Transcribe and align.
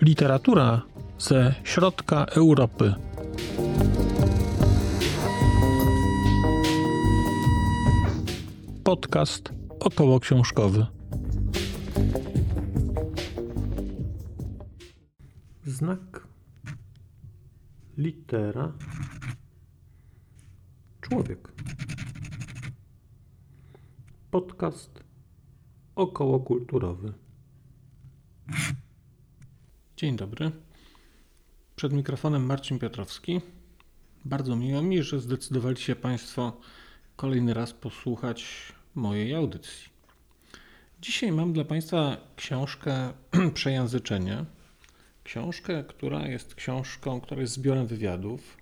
Literatura 0.00 0.82
ze 1.18 1.54
środka 1.64 2.24
Europy. 2.24 2.94
Podcast 8.84 9.52
około 9.80 10.20
książkowy. 10.20 10.86
Znak 15.64 16.26
litera 17.96 18.72
człowiek. 21.08 21.52
Podcast 24.30 25.04
okołokulturowy. 25.94 27.12
Dzień 29.96 30.16
dobry. 30.16 30.50
Przed 31.76 31.92
mikrofonem 31.92 32.46
Marcin 32.46 32.78
Piotrowski. 32.78 33.40
Bardzo 34.24 34.56
miło 34.56 34.82
mi, 34.82 35.02
że 35.02 35.20
zdecydowali 35.20 35.76
się 35.76 35.96
Państwo 35.96 36.60
kolejny 37.16 37.54
raz 37.54 37.72
posłuchać 37.72 38.72
mojej 38.94 39.34
audycji. 39.34 39.88
Dzisiaj 41.00 41.32
mam 41.32 41.52
dla 41.52 41.64
Państwa 41.64 42.16
książkę 42.36 43.12
Przejęzyczenie. 43.54 44.44
Książkę, 45.24 45.84
która 45.84 46.26
jest 46.26 46.54
książką, 46.54 47.20
która 47.20 47.40
jest 47.40 47.52
zbiorem 47.52 47.86
wywiadów, 47.86 48.56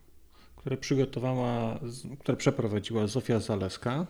które 0.67 0.77
przygotowała, 0.77 1.81
które 2.19 2.37
przeprowadziła 2.37 3.07
Zofia 3.07 3.41
Zaleska. 3.41 4.07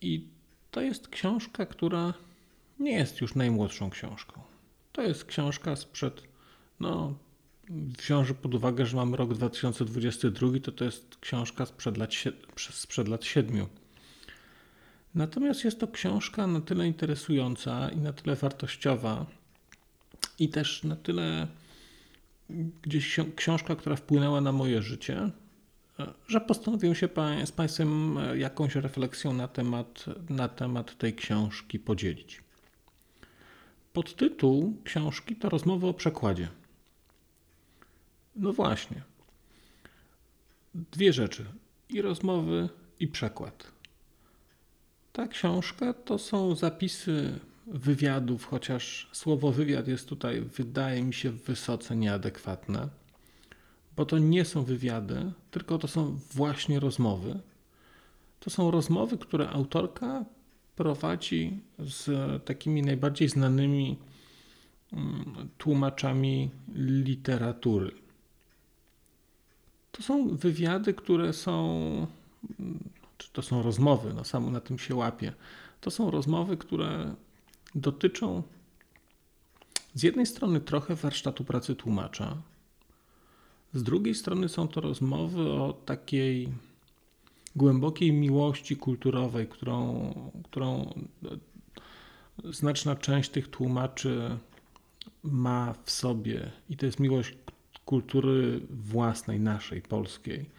I 0.00 0.28
to 0.70 0.80
jest 0.80 1.08
książka, 1.08 1.66
która 1.66 2.14
nie 2.78 2.92
jest 2.92 3.20
już 3.20 3.34
najmłodszą 3.34 3.90
książką. 3.90 4.40
To 4.92 5.02
jest 5.02 5.24
książka 5.24 5.76
sprzed, 5.76 6.22
no, 6.80 7.14
wziąwszy 7.70 8.34
pod 8.34 8.54
uwagę, 8.54 8.86
że 8.86 8.96
mamy 8.96 9.16
rok 9.16 9.34
2022, 9.34 10.48
to 10.62 10.72
to 10.72 10.84
jest 10.84 11.16
książka 11.20 11.66
sprzed 11.66 11.96
lat, 11.96 12.10
sprzed 12.56 13.08
lat 13.08 13.24
7. 13.24 13.66
Natomiast 15.14 15.64
jest 15.64 15.80
to 15.80 15.88
książka 15.88 16.46
na 16.46 16.60
tyle 16.60 16.86
interesująca 16.86 17.90
i 17.90 17.96
na 17.96 18.12
tyle 18.12 18.36
wartościowa, 18.36 19.26
i 20.38 20.48
też 20.48 20.84
na 20.84 20.96
tyle 20.96 21.48
gdzieś 22.82 23.20
książka, 23.36 23.76
która 23.76 23.96
wpłynęła 23.96 24.40
na 24.40 24.52
moje 24.52 24.82
życie, 24.82 25.30
że 26.26 26.40
postanowiłem 26.40 26.94
się 26.94 27.08
z 27.44 27.52
Państwem 27.52 28.18
jakąś 28.34 28.74
refleksją 28.74 29.32
na 29.32 29.48
temat, 29.48 30.04
na 30.28 30.48
temat 30.48 30.98
tej 30.98 31.14
książki 31.14 31.78
podzielić. 31.78 32.42
Podtytuł 33.92 34.76
książki 34.84 35.36
to 35.36 35.48
rozmowa 35.48 35.88
o 35.88 35.94
przekładzie. 35.94 36.48
No 38.36 38.52
właśnie. 38.52 39.02
Dwie 40.74 41.12
rzeczy: 41.12 41.44
i 41.88 42.02
rozmowy, 42.02 42.68
i 43.00 43.08
przekład. 43.08 43.72
Ta 45.12 45.28
książka 45.28 45.92
to 45.92 46.18
są 46.18 46.54
zapisy 46.54 47.40
wywiadów, 47.66 48.46
chociaż 48.46 49.08
słowo 49.12 49.52
wywiad 49.52 49.88
jest 49.88 50.08
tutaj, 50.08 50.40
wydaje 50.40 51.02
mi 51.02 51.14
się, 51.14 51.30
wysoce 51.30 51.96
nieadekwatne, 51.96 52.88
bo 53.96 54.06
to 54.06 54.18
nie 54.18 54.44
są 54.44 54.64
wywiady, 54.64 55.32
tylko 55.50 55.78
to 55.78 55.88
są 55.88 56.18
właśnie 56.32 56.80
rozmowy. 56.80 57.40
To 58.40 58.50
są 58.50 58.70
rozmowy, 58.70 59.18
które 59.18 59.50
autorka 59.50 60.24
prowadzi 60.76 61.60
z 61.78 62.10
takimi 62.44 62.82
najbardziej 62.82 63.28
znanymi 63.28 63.98
mm, 64.92 65.48
tłumaczami 65.58 66.50
literatury. 66.74 67.90
To 69.92 70.02
są 70.02 70.36
wywiady, 70.36 70.94
które 70.94 71.32
są, 71.32 72.06
czy 73.18 73.32
to 73.32 73.42
są 73.42 73.62
rozmowy, 73.62 74.14
no 74.14 74.24
samo 74.24 74.50
na 74.50 74.60
tym 74.60 74.78
się 74.78 74.94
łapie. 74.94 75.32
To 75.80 75.90
są 75.90 76.10
rozmowy, 76.10 76.56
które 76.56 77.14
dotyczą 77.74 78.42
z 79.94 80.02
jednej 80.02 80.26
strony 80.26 80.60
trochę 80.60 80.94
warsztatu 80.94 81.44
pracy 81.44 81.74
tłumacza, 81.74 82.36
z 83.74 83.82
drugiej 83.82 84.14
strony 84.14 84.48
są 84.48 84.68
to 84.68 84.80
rozmowy 84.80 85.52
o 85.52 85.72
takiej 85.72 86.48
głębokiej 87.56 88.12
miłości 88.12 88.76
kulturowej, 88.76 89.46
którą, 89.46 90.12
którą 90.44 90.94
znaczna 92.44 92.96
część 92.96 93.30
tych 93.30 93.48
tłumaczy 93.48 94.38
ma 95.22 95.74
w 95.84 95.90
sobie, 95.90 96.50
i 96.70 96.76
to 96.76 96.86
jest 96.86 97.00
miłość 97.00 97.34
kultury 97.84 98.60
własnej, 98.70 99.40
naszej, 99.40 99.82
polskiej, 99.82 100.50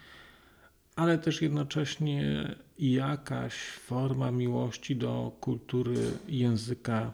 ale 0.96 1.18
też 1.18 1.42
jednocześnie 1.42 2.56
jakaś 2.80 3.54
forma 3.68 4.32
miłości 4.32 4.96
do 4.96 5.32
kultury 5.40 5.96
języka, 6.28 7.12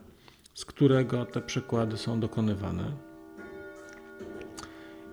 z 0.53 0.66
którego 0.66 1.25
te 1.25 1.41
przekłady 1.41 1.97
są 1.97 2.19
dokonywane. 2.19 2.91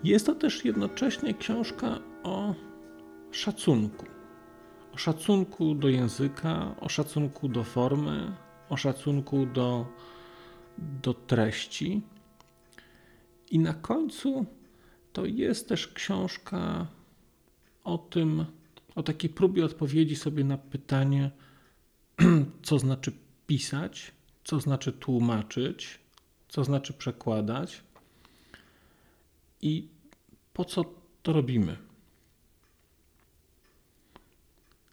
Jest 0.04 0.26
to 0.26 0.34
też 0.34 0.64
jednocześnie 0.64 1.34
książka 1.34 1.98
o 2.22 2.54
szacunku 3.30 4.06
o 4.98 5.00
szacunku 5.00 5.74
do 5.74 5.88
języka, 5.88 6.74
o 6.80 6.88
szacunku 6.88 7.48
do 7.48 7.64
formy, 7.64 8.32
o 8.68 8.76
szacunku 8.76 9.46
do, 9.46 9.86
do 10.78 11.14
treści. 11.14 12.02
I 13.50 13.58
na 13.58 13.74
końcu 13.74 14.46
to 15.12 15.26
jest 15.26 15.68
też 15.68 15.88
książka 15.88 16.86
o 17.84 17.98
tym, 17.98 18.44
o 18.94 19.02
takiej 19.02 19.30
próbie 19.30 19.64
odpowiedzi 19.64 20.16
sobie 20.16 20.44
na 20.44 20.58
pytanie, 20.58 21.30
co 22.62 22.78
znaczy 22.78 23.12
pisać, 23.46 24.12
co 24.44 24.60
znaczy 24.60 24.92
tłumaczyć, 24.92 25.98
co 26.48 26.64
znaczy 26.64 26.92
przekładać 26.92 27.82
i 29.62 29.88
po 30.52 30.64
co 30.64 30.84
to 31.22 31.32
robimy. 31.32 31.76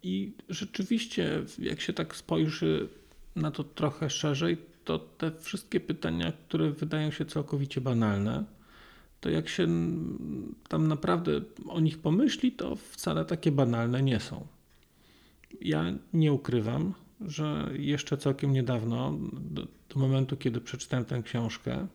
I 0.03 0.33
rzeczywiście, 0.49 1.43
jak 1.59 1.81
się 1.81 1.93
tak 1.93 2.15
spojrzy 2.15 2.89
na 3.35 3.51
to 3.51 3.63
trochę 3.63 4.09
szerzej, 4.09 4.57
to 4.83 4.99
te 4.99 5.31
wszystkie 5.39 5.79
pytania, 5.79 6.33
które 6.47 6.71
wydają 6.71 7.11
się 7.11 7.25
całkowicie 7.25 7.81
banalne, 7.81 8.43
to 9.25 9.29
jak 9.29 9.49
się 9.49 9.67
tam 10.67 10.87
naprawdę 10.87 11.31
o 11.67 11.79
nich 11.79 11.97
pomyśli, 11.99 12.51
to 12.51 12.75
wcale 12.75 13.25
takie 13.25 13.51
banalne 13.51 14.01
nie 14.03 14.19
są. 14.19 14.47
Ja 15.61 15.93
nie 16.13 16.33
ukrywam, 16.33 16.93
że 17.21 17.69
jeszcze 17.73 18.17
całkiem 18.17 18.53
niedawno, 18.53 19.17
do, 19.33 19.67
do 19.89 19.99
momentu, 19.99 20.37
kiedy 20.37 20.61
przeczytałem 20.61 21.05
tę 21.05 21.21
książkę, 21.23 21.87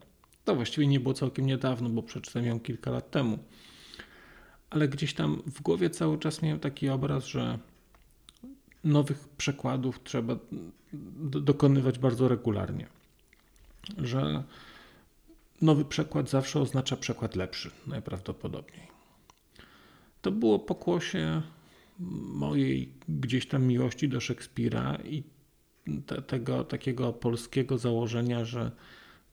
to 0.45 0.55
właściwie 0.55 0.87
nie 0.87 1.01
było 1.01 1.15
całkiem 1.15 1.47
niedawno, 1.47 1.89
bo 1.89 2.03
przeczytałem 2.03 2.49
ją 2.49 2.61
kilka 2.61 2.91
lat 2.91 3.11
temu, 3.11 3.39
ale 4.71 4.89
gdzieś 4.89 5.15
tam 5.15 5.43
w 5.47 5.63
głowie 5.63 5.91
cały 5.91 6.19
czas 6.19 6.43
miałem 6.43 6.61
taki 6.61 6.89
obraz, 6.89 7.27
że 7.27 7.59
nowych 8.85 9.29
przekładów 9.29 10.01
trzeba 10.05 10.37
dokonywać 11.23 11.99
bardzo 11.99 12.29
regularnie. 12.29 12.87
Że 13.99 14.45
nowy 15.63 15.85
przekład 15.85 16.31
zawsze 16.31 16.61
oznacza 16.61 16.97
przekład 16.97 17.37
lepszy, 17.37 17.71
najprawdopodobniej. 17.87 18.89
To 20.23 20.33
było 20.33 20.59
pokłosie 20.59 21.43
mojej 22.35 22.93
gdzieś 23.09 23.49
tam 23.49 23.67
miłości 23.67 24.09
do 24.09 24.21
Szekspira 24.21 24.99
i 25.05 25.23
te, 26.07 26.23
tego 26.23 26.65
takiego 26.65 27.13
polskiego 27.13 27.79
założenia, 27.79 28.45
że 28.45 28.71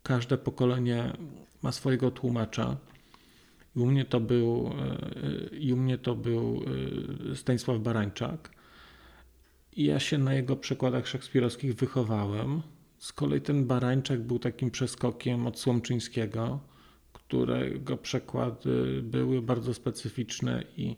każde 0.03 0.37
pokolenie 0.37 1.13
ma 1.61 1.71
swojego 1.71 2.11
tłumacza. 2.11 2.77
I 3.75 3.79
u 3.79 3.85
mnie 3.85 4.05
to 4.05 4.19
był, 4.19 4.71
e, 5.51 5.57
i 5.57 5.73
u 5.73 5.77
mnie 5.77 5.97
to 5.97 6.15
był 6.15 6.63
e, 7.31 7.35
Stanisław 7.35 7.79
Barańczak. 7.79 8.51
I 9.73 9.83
ja 9.83 9.99
się 9.99 10.17
na 10.17 10.33
jego 10.33 10.55
przykładach 10.55 11.07
szekspirowskich 11.07 11.75
wychowałem. 11.75 12.61
Z 12.97 13.13
kolei 13.13 13.41
ten 13.41 13.65
Barańczak 13.65 14.21
był 14.21 14.39
takim 14.39 14.71
przeskokiem 14.71 15.47
od 15.47 15.59
Słomczyńskiego, 15.59 16.59
którego 17.13 17.97
przekłady 17.97 19.01
były 19.03 19.41
bardzo 19.41 19.73
specyficzne 19.73 20.63
i 20.77 20.95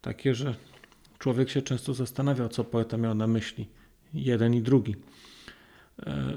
takie, 0.00 0.34
że 0.34 0.54
człowiek 1.18 1.50
się 1.50 1.62
często 1.62 1.94
zastanawiał, 1.94 2.48
co 2.48 2.64
poeta 2.64 2.96
miał 2.96 3.14
na 3.14 3.26
myśli. 3.26 3.68
Jeden 4.14 4.54
i 4.54 4.62
drugi. 4.62 4.96
E, 6.02 6.36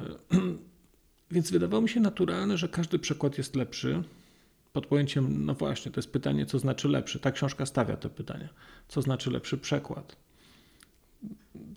więc 1.31 1.51
wydawało 1.51 1.81
mi 1.81 1.89
się 1.89 1.99
naturalne, 1.99 2.57
że 2.57 2.69
każdy 2.69 2.99
przekład 2.99 3.37
jest 3.37 3.55
lepszy, 3.55 4.03
pod 4.73 4.85
pojęciem, 4.85 5.45
no 5.45 5.53
właśnie, 5.53 5.91
to 5.91 5.99
jest 5.99 6.11
pytanie, 6.11 6.45
co 6.45 6.59
znaczy 6.59 6.87
lepszy. 6.87 7.19
Ta 7.19 7.31
książka 7.31 7.65
stawia 7.65 7.97
te 7.97 8.09
pytania. 8.09 8.49
Co 8.87 9.01
znaczy 9.01 9.31
lepszy 9.31 9.57
przekład? 9.57 10.15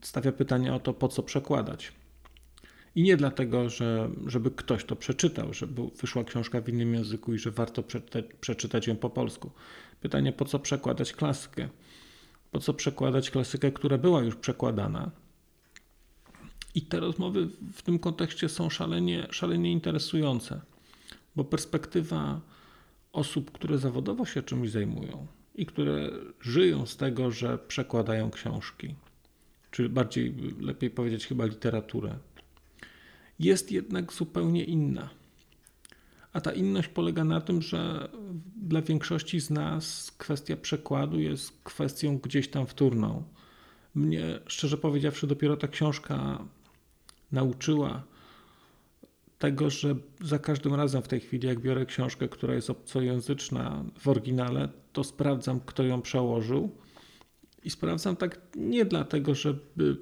Stawia 0.02 0.32
pytanie 0.32 0.74
o 0.74 0.80
to, 0.80 0.94
po 0.94 1.08
co 1.08 1.22
przekładać. 1.22 1.92
I 2.96 3.02
nie 3.02 3.16
dlatego, 3.16 3.70
że, 3.70 4.10
żeby 4.26 4.50
ktoś 4.50 4.84
to 4.84 4.96
przeczytał, 4.96 5.54
żeby 5.54 5.82
wyszła 6.00 6.24
książka 6.24 6.60
w 6.60 6.68
innym 6.68 6.94
języku 6.94 7.34
i 7.34 7.38
że 7.38 7.50
warto 7.50 7.82
przeczytać, 7.82 8.24
przeczytać 8.40 8.86
ją 8.86 8.96
po 8.96 9.10
polsku. 9.10 9.50
Pytanie, 10.00 10.32
po 10.32 10.44
co 10.44 10.58
przekładać 10.58 11.12
klasykę? 11.12 11.68
Po 12.50 12.60
co 12.60 12.74
przekładać 12.74 13.30
klasykę, 13.30 13.72
która 13.72 13.98
była 13.98 14.22
już 14.22 14.36
przekładana? 14.36 15.10
I 16.74 16.82
te 16.82 17.00
rozmowy 17.00 17.48
w 17.72 17.82
tym 17.82 17.98
kontekście 17.98 18.48
są 18.48 18.70
szalenie, 18.70 19.26
szalenie 19.30 19.72
interesujące, 19.72 20.60
bo 21.36 21.44
perspektywa 21.44 22.40
osób, 23.12 23.50
które 23.50 23.78
zawodowo 23.78 24.26
się 24.26 24.42
czymś 24.42 24.70
zajmują 24.70 25.26
i 25.54 25.66
które 25.66 26.10
żyją 26.40 26.86
z 26.86 26.96
tego, 26.96 27.30
że 27.30 27.58
przekładają 27.58 28.30
książki, 28.30 28.94
czy 29.70 29.88
bardziej 29.88 30.34
lepiej 30.60 30.90
powiedzieć 30.90 31.26
chyba 31.26 31.46
literaturę, 31.46 32.18
jest 33.38 33.72
jednak 33.72 34.12
zupełnie 34.12 34.64
inna. 34.64 35.10
A 36.32 36.40
ta 36.40 36.52
inność 36.52 36.88
polega 36.88 37.24
na 37.24 37.40
tym, 37.40 37.62
że 37.62 38.08
dla 38.56 38.82
większości 38.82 39.40
z 39.40 39.50
nas 39.50 40.12
kwestia 40.18 40.56
przekładu 40.56 41.20
jest 41.20 41.52
kwestią 41.64 42.18
gdzieś 42.18 42.48
tam 42.48 42.66
wtórną. 42.66 43.22
Mnie, 43.94 44.40
szczerze 44.46 44.78
powiedziawszy, 44.78 45.26
dopiero 45.26 45.56
ta 45.56 45.68
książka 45.68 46.44
nauczyła 47.32 48.02
tego, 49.38 49.70
że 49.70 49.96
za 50.20 50.38
każdym 50.38 50.74
razem 50.74 51.02
w 51.02 51.08
tej 51.08 51.20
chwili, 51.20 51.48
jak 51.48 51.60
biorę 51.60 51.86
książkę, 51.86 52.28
która 52.28 52.54
jest 52.54 52.70
obcojęzyczna 52.70 53.84
w 53.98 54.08
oryginale, 54.08 54.68
to 54.92 55.04
sprawdzam, 55.04 55.60
kto 55.60 55.82
ją 55.82 56.02
przełożył. 56.02 56.70
I 57.64 57.70
sprawdzam 57.70 58.16
tak 58.16 58.40
nie 58.56 58.84
dlatego, 58.84 59.34
żeby 59.34 59.96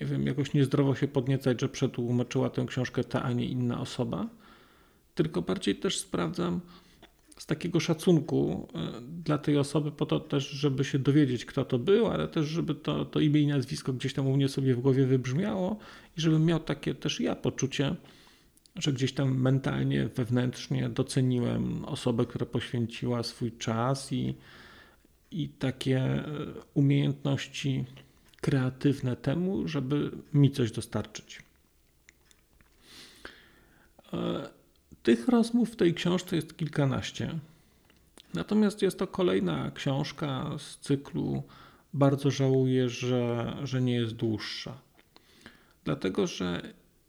nie 0.00 0.06
wiem, 0.06 0.26
jakoś 0.26 0.54
niezdrowo 0.54 0.94
się 0.94 1.08
podniecać, 1.08 1.60
że 1.60 1.68
przetłumaczyła 1.68 2.50
tę 2.50 2.64
książkę 2.66 3.04
ta, 3.04 3.22
a 3.22 3.32
nie 3.32 3.46
inna 3.46 3.80
osoba, 3.80 4.28
tylko 5.14 5.42
bardziej 5.42 5.76
też 5.76 5.98
sprawdzam 5.98 6.60
z 7.38 7.46
takiego 7.46 7.80
szacunku 7.80 8.68
e, 8.74 9.00
dla 9.24 9.38
tej 9.38 9.58
osoby, 9.58 9.92
po 9.92 10.06
to 10.06 10.20
też, 10.20 10.50
żeby 10.50 10.84
się 10.84 10.98
dowiedzieć, 10.98 11.44
kto 11.44 11.64
to 11.64 11.78
był, 11.78 12.06
ale 12.06 12.28
też, 12.28 12.46
żeby 12.46 12.74
to, 12.74 13.04
to 13.04 13.20
imię 13.20 13.40
i 13.40 13.46
nazwisko 13.46 13.92
gdzieś 13.92 14.14
tam 14.14 14.26
u 14.26 14.36
mnie 14.36 14.48
sobie 14.48 14.74
w 14.74 14.80
głowie 14.80 15.06
wybrzmiało 15.06 15.76
i 16.16 16.20
żebym 16.20 16.44
miał 16.44 16.60
takie 16.60 16.94
też 16.94 17.20
ja 17.20 17.36
poczucie, 17.36 17.96
że 18.76 18.92
gdzieś 18.92 19.12
tam 19.12 19.40
mentalnie, 19.40 20.08
wewnętrznie 20.14 20.88
doceniłem 20.88 21.84
osobę, 21.84 22.26
która 22.26 22.46
poświęciła 22.46 23.22
swój 23.22 23.52
czas 23.52 24.12
i, 24.12 24.34
i 25.30 25.48
takie 25.48 26.00
e, 26.00 26.24
umiejętności 26.74 27.84
kreatywne 28.40 29.16
temu, 29.16 29.68
żeby 29.68 30.10
mi 30.34 30.50
coś 30.50 30.72
dostarczyć. 30.72 31.42
E, 34.12 34.48
tych 35.02 35.28
rozmów 35.28 35.70
w 35.70 35.76
tej 35.76 35.94
książce 35.94 36.36
jest 36.36 36.56
kilkanaście. 36.56 37.38
Natomiast 38.34 38.82
jest 38.82 38.98
to 38.98 39.06
kolejna 39.06 39.70
książka 39.70 40.50
z 40.58 40.78
cyklu. 40.78 41.42
Bardzo 41.94 42.30
żałuję, 42.30 42.88
że, 42.88 43.56
że 43.64 43.82
nie 43.82 43.94
jest 43.94 44.12
dłuższa. 44.12 44.78
Dlatego, 45.84 46.26
że 46.26 46.62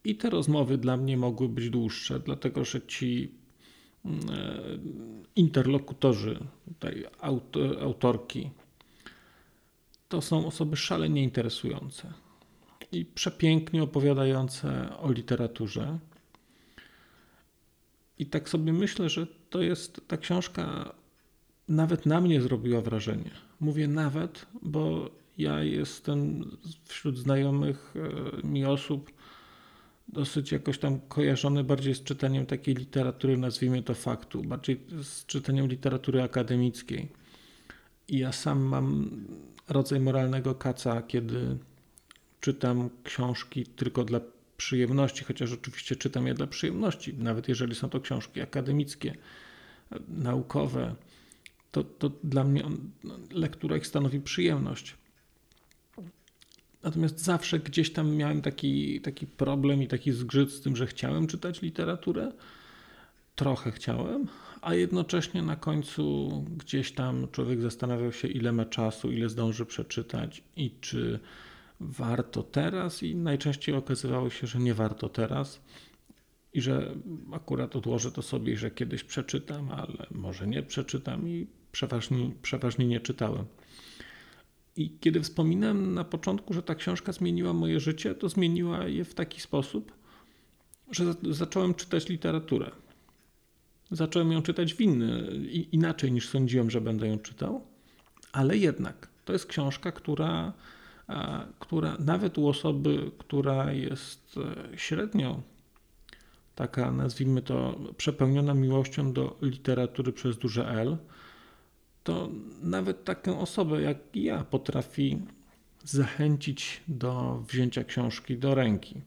i 0.04 0.16
te 0.16 0.30
rozmowy 0.30 0.78
dla 0.78 0.96
mnie 0.96 1.16
mogły 1.16 1.48
być 1.48 1.70
dłuższe, 1.70 2.20
dlatego 2.20 2.64
że 2.64 2.82
ci 2.82 3.34
mm, 4.04 4.20
e, 4.20 4.62
interlokutorzy, 5.36 6.38
tej 6.78 7.04
autorki, 7.80 8.50
to 10.10 10.22
są 10.22 10.46
osoby 10.46 10.76
szalenie 10.76 11.22
interesujące 11.22 12.12
i 12.92 13.04
przepięknie 13.04 13.82
opowiadające 13.82 14.96
o 14.98 15.12
literaturze. 15.12 15.98
I 18.18 18.26
tak 18.26 18.48
sobie 18.48 18.72
myślę, 18.72 19.08
że 19.08 19.26
to 19.50 19.62
jest 19.62 20.00
ta 20.08 20.16
książka 20.16 20.94
nawet 21.68 22.06
na 22.06 22.20
mnie 22.20 22.40
zrobiła 22.40 22.80
wrażenie. 22.80 23.30
Mówię 23.60 23.88
nawet, 23.88 24.46
bo 24.62 25.10
ja 25.38 25.62
jestem 25.62 26.50
wśród 26.84 27.18
znajomych 27.18 27.94
e, 27.96 28.46
mi 28.46 28.64
osób 28.64 29.12
dosyć 30.08 30.52
jakoś 30.52 30.78
tam 30.78 31.00
kojarzony 31.00 31.64
bardziej 31.64 31.94
z 31.94 32.02
czytaniem 32.02 32.46
takiej 32.46 32.74
literatury, 32.74 33.36
nazwijmy 33.36 33.82
to 33.82 33.94
faktu, 33.94 34.42
bardziej 34.42 34.80
z 35.02 35.26
czytaniem 35.26 35.66
literatury 35.66 36.22
akademickiej. 36.22 37.08
I 38.08 38.18
ja 38.18 38.32
sam 38.32 38.60
mam 38.60 39.10
rodzaj 39.70 40.00
moralnego 40.00 40.54
kaca, 40.54 41.02
kiedy 41.02 41.58
czytam 42.40 42.90
książki 43.04 43.66
tylko 43.66 44.04
dla 44.04 44.20
przyjemności, 44.56 45.24
chociaż 45.24 45.52
oczywiście 45.52 45.96
czytam 45.96 46.26
je 46.26 46.34
dla 46.34 46.46
przyjemności, 46.46 47.14
nawet 47.14 47.48
jeżeli 47.48 47.74
są 47.74 47.88
to 47.88 48.00
książki 48.00 48.40
akademickie, 48.40 49.14
naukowe, 50.08 50.94
to, 51.72 51.84
to 51.84 52.10
dla 52.24 52.44
mnie 52.44 52.64
on, 52.64 52.90
lektura 53.30 53.76
ich 53.76 53.86
stanowi 53.86 54.20
przyjemność. 54.20 54.94
Natomiast 56.82 57.18
zawsze 57.18 57.58
gdzieś 57.58 57.92
tam 57.92 58.14
miałem 58.16 58.42
taki, 58.42 59.00
taki 59.00 59.26
problem 59.26 59.82
i 59.82 59.88
taki 59.88 60.12
zgrzyt 60.12 60.50
z 60.50 60.60
tym, 60.60 60.76
że 60.76 60.86
chciałem 60.86 61.26
czytać 61.26 61.62
literaturę. 61.62 62.32
Trochę 63.34 63.72
chciałem, 63.72 64.28
a 64.62 64.74
jednocześnie 64.74 65.42
na 65.42 65.56
końcu 65.56 66.30
gdzieś 66.56 66.92
tam 66.92 67.28
człowiek 67.32 67.62
zastanawiał 67.62 68.12
się, 68.12 68.28
ile 68.28 68.52
ma 68.52 68.64
czasu, 68.64 69.12
ile 69.12 69.28
zdąży 69.28 69.66
przeczytać 69.66 70.42
i 70.56 70.70
czy 70.80 71.20
warto 71.80 72.42
teraz, 72.42 73.02
i 73.02 73.16
najczęściej 73.16 73.74
okazywało 73.74 74.30
się, 74.30 74.46
że 74.46 74.58
nie 74.58 74.74
warto 74.74 75.08
teraz. 75.08 75.60
I 76.52 76.60
że 76.60 76.94
akurat 77.32 77.76
odłożę 77.76 78.12
to 78.12 78.22
sobie, 78.22 78.56
że 78.56 78.70
kiedyś 78.70 79.04
przeczytam, 79.04 79.70
ale 79.70 80.06
może 80.10 80.46
nie 80.46 80.62
przeczytam, 80.62 81.28
i 81.28 81.46
przeważnie, 81.72 82.30
przeważnie 82.42 82.86
nie 82.86 83.00
czytałem. 83.00 83.44
I 84.76 84.98
kiedy 85.00 85.20
wspominałem 85.20 85.94
na 85.94 86.04
początku, 86.04 86.54
że 86.54 86.62
ta 86.62 86.74
książka 86.74 87.12
zmieniła 87.12 87.52
moje 87.52 87.80
życie, 87.80 88.14
to 88.14 88.28
zmieniła 88.28 88.88
je 88.88 89.04
w 89.04 89.14
taki 89.14 89.40
sposób, 89.40 89.92
że 90.90 91.14
zacząłem 91.30 91.74
czytać 91.74 92.08
literaturę. 92.08 92.70
Zacząłem 93.90 94.32
ją 94.32 94.42
czytać 94.42 94.74
w 94.74 94.80
inny, 94.80 95.26
inaczej 95.72 96.12
niż 96.12 96.28
sądziłem, 96.28 96.70
że 96.70 96.80
będę 96.80 97.08
ją 97.08 97.18
czytał, 97.18 97.66
ale 98.32 98.56
jednak 98.56 99.08
to 99.24 99.32
jest 99.32 99.46
książka, 99.46 99.92
która, 99.92 100.52
która 101.58 101.96
nawet 101.98 102.38
u 102.38 102.48
osoby, 102.48 103.10
która 103.18 103.72
jest 103.72 104.38
e, 104.72 104.78
średnio 104.78 105.42
taka, 106.54 106.92
nazwijmy 106.92 107.42
to, 107.42 107.80
przepełniona 107.96 108.54
miłością 108.54 109.12
do 109.12 109.36
literatury 109.42 110.12
przez 110.12 110.38
duże 110.38 110.68
L, 110.68 110.96
to 112.04 112.28
nawet 112.62 113.04
taką 113.04 113.40
osobę 113.40 113.82
jak 113.82 113.98
ja 114.14 114.44
potrafi 114.44 115.18
zachęcić 115.84 116.80
do 116.88 117.42
wzięcia 117.48 117.84
książki 117.84 118.38
do 118.38 118.54
ręki. 118.54 119.00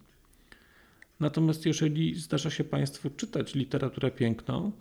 Natomiast 1.24 1.66
jeżeli 1.66 2.16
zdarza 2.16 2.50
się 2.50 2.64
Państwu 2.64 3.10
czytać 3.10 3.56
literaturę 3.56 4.12
piękną, 4.12 4.72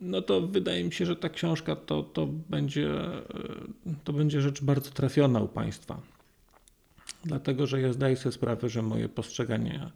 no 0.00 0.22
to 0.22 0.40
wydaje 0.40 0.84
mi 0.84 0.92
się, 0.92 1.06
że 1.06 1.16
ta 1.16 1.28
książka 1.28 1.76
to, 1.76 2.02
to, 2.02 2.26
będzie, 2.26 2.94
to 4.04 4.12
będzie 4.12 4.40
rzecz 4.40 4.64
bardzo 4.64 4.90
trafiona 4.90 5.40
u 5.40 5.48
Państwa. 5.48 6.00
Dlatego, 7.24 7.66
że 7.66 7.80
ja 7.80 7.92
zdaję 7.92 8.16
sobie 8.16 8.32
sprawę, 8.32 8.68
że 8.68 8.82
moje 8.82 9.08
postrzeganie 9.08 9.90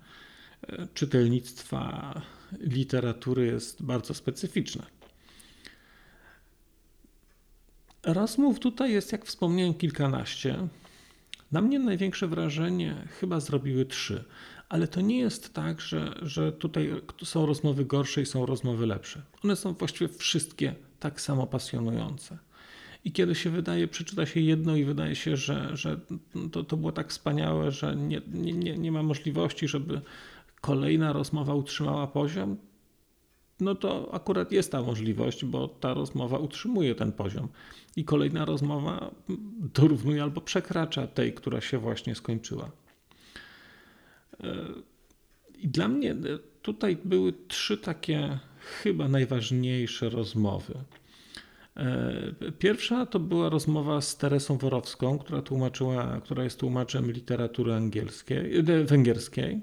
e, 0.63 0.87
czytelnictwa, 0.95 2.15
literatury 2.61 3.47
jest 3.47 3.83
bardzo 3.83 4.15
specyficzne. 4.15 4.87
Rozmów 8.03 8.61
tutaj 8.61 8.93
jest, 8.93 9.13
jak 9.13 9.25
wspomniałem, 9.25 9.75
kilkanaście. 9.75 10.69
Na 11.53 11.61
mnie 11.61 11.79
największe 11.79 12.29
wrażenie 12.29 13.09
chyba 13.21 13.41
zrobiły 13.41 13.85
trzy, 13.85 14.25
ale 14.73 14.89
to 14.89 15.01
nie 15.01 15.19
jest 15.19 15.55
tak, 15.55 15.81
że, 15.81 16.15
że 16.23 16.53
tutaj 16.53 16.91
są 17.25 17.47
rozmowy 17.47 17.85
gorsze 17.85 18.23
i 18.23 18.27
są 18.27 18.47
rozmowy 18.47 18.87
lepsze. 18.87 19.23
One 19.45 19.57
są 19.57 19.73
właściwie 19.73 20.09
wszystkie 20.09 20.75
tak 21.01 21.21
samo 21.21 21.47
pasjonujące. 21.47 22.39
I 23.05 23.13
kiedy 23.13 23.35
się 23.35 23.51
wydaje, 23.51 23.89
przeczyta 23.89 24.27
się 24.27 24.41
jedno 24.41 24.77
i 24.77 24.85
wydaje 24.85 25.15
się, 25.17 25.37
że, 25.37 25.77
że 25.77 26.01
to, 26.53 26.65
to 26.65 26.77
było 26.77 26.93
tak 26.93 27.11
wspaniałe, 27.11 27.71
że 27.71 27.97
nie, 27.97 28.21
nie, 28.33 28.79
nie 28.79 28.93
ma 28.93 29.03
możliwości, 29.03 29.69
żeby 29.69 30.01
kolejna 30.61 31.13
rozmowa 31.13 31.55
utrzymała 31.55 32.07
poziom, 32.07 32.57
no 33.61 33.75
to 33.75 34.15
akurat 34.15 34.53
jest 34.53 34.73
ta 34.73 34.83
możliwość, 34.83 35.45
bo 35.45 35.69
ta 35.69 35.95
rozmowa 35.95 36.39
utrzymuje 36.39 36.95
ten 36.95 37.13
poziom. 37.13 37.49
I 37.97 38.05
kolejna 38.05 38.45
rozmowa 38.45 39.11
dorównuje 39.75 40.23
albo 40.23 40.41
przekracza 40.41 41.07
tej, 41.07 41.33
która 41.33 41.61
się 41.61 41.79
właśnie 41.79 42.15
skończyła. 42.15 42.82
I 45.59 45.69
dla 45.69 45.89
mnie 45.89 46.17
tutaj 46.63 46.97
były 47.05 47.33
trzy 47.49 47.79
takie 47.79 48.39
chyba 48.83 49.09
najważniejsze 49.09 50.09
rozmowy. 50.11 50.75
Pierwsza 52.59 53.07
to 53.07 53.21
była 53.21 53.49
rozmowa 53.49 54.01
z 54.01 54.17
Teresą 54.17 54.59
Worowską, 54.59 55.19
która 55.19 55.43
tłumaczyła, 55.43 56.21
która 56.21 56.45
jest 56.45 56.61
tłumaczem 56.61 57.13
literatury 57.13 57.75
angielskiej, 57.75 58.63
węgierskiej. 58.85 59.61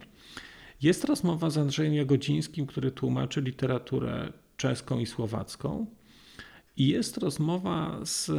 Jest 0.81 1.05
rozmowa 1.05 1.50
z 1.50 1.57
Andrzejem 1.57 1.93
Jagodzińskim, 1.93 2.65
który 2.65 2.91
tłumaczy 2.91 3.41
literaturę 3.41 4.33
czeską 4.57 5.00
i 5.00 5.05
słowacką. 5.05 5.86
I 6.77 6.88
jest 6.88 7.17
rozmowa 7.17 8.00
z 8.03 8.31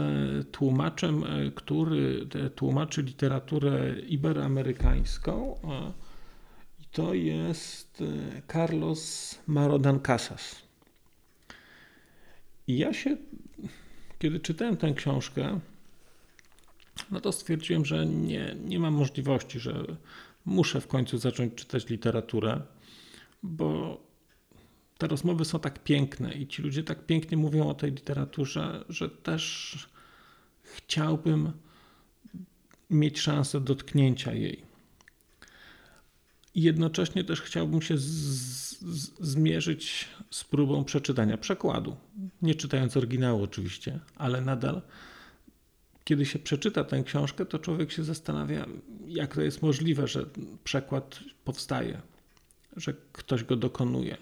tłumaczem, 0.51 1.25
który 1.55 2.27
tłumaczy 2.55 3.03
literaturę 3.03 4.01
iberoamerykańską. 4.01 5.61
To 6.93 7.15
jest 7.15 8.03
Carlos 8.53 9.35
Marodan 9.47 10.01
Casas. 10.01 10.63
I 12.67 12.79
ja 12.79 12.93
się, 12.93 13.17
kiedy 14.19 14.41
czytałem 14.41 14.77
tę 14.77 14.93
książkę, 14.93 15.61
no 17.11 17.21
to 17.21 17.33
stwierdziłem, 17.33 17.85
że 17.85 18.07
nie, 18.07 18.57
nie 18.65 18.79
mam 18.79 18.95
możliwości, 18.95 19.61
że 19.61 19.85
muszę 20.45 20.81
w 20.81 20.87
końcu 20.87 21.19
zacząć 21.19 21.55
czytać 21.55 21.89
literaturę, 21.89 22.61
bo 23.43 24.01
te 24.99 25.07
rozmowy 25.07 25.45
są 25.45 25.61
tak 25.61 25.85
piękne 25.85 26.35
i 26.35 26.47
ci 26.47 26.63
ludzie 26.63 26.83
tak 26.83 27.07
pięknie 27.07 27.37
mówią 27.37 27.69
o 27.69 27.75
tej 27.75 27.91
literaturze, 27.91 28.85
że 28.89 29.11
też 29.11 29.77
chciałbym 30.63 31.53
mieć 32.91 33.21
szansę 33.21 33.61
dotknięcia 33.61 34.33
jej. 34.33 34.70
Jednocześnie 36.55 37.25
też 37.25 37.41
chciałbym 37.41 37.83
się 37.83 37.99
z, 37.99 38.03
z, 38.03 39.11
zmierzyć 39.21 40.09
z 40.31 40.45
próbą 40.45 40.85
przeczytania 40.85 41.39
przekładu. 41.39 41.97
Nie 42.43 42.55
czytając 42.55 42.97
oryginału, 42.97 43.43
oczywiście, 43.43 44.01
ale 44.17 44.41
nadal, 44.41 44.83
kiedy 46.05 46.27
się 46.27 46.39
przeczyta 46.39 46.85
tę 46.85 47.03
książkę, 47.03 47.47
to 47.47 47.59
człowiek 47.59 47.93
się 47.93 48.05
zastanawia, 48.05 48.67
jak 49.07 49.35
to 49.35 49.43
jest 49.43 49.63
możliwe, 49.63 50.09
że 50.09 50.27
przekład 50.65 51.21
powstaje, 51.45 52.01
że 52.77 52.95
ktoś 53.13 53.45
go 53.45 53.57
dokonuje, 53.57 54.17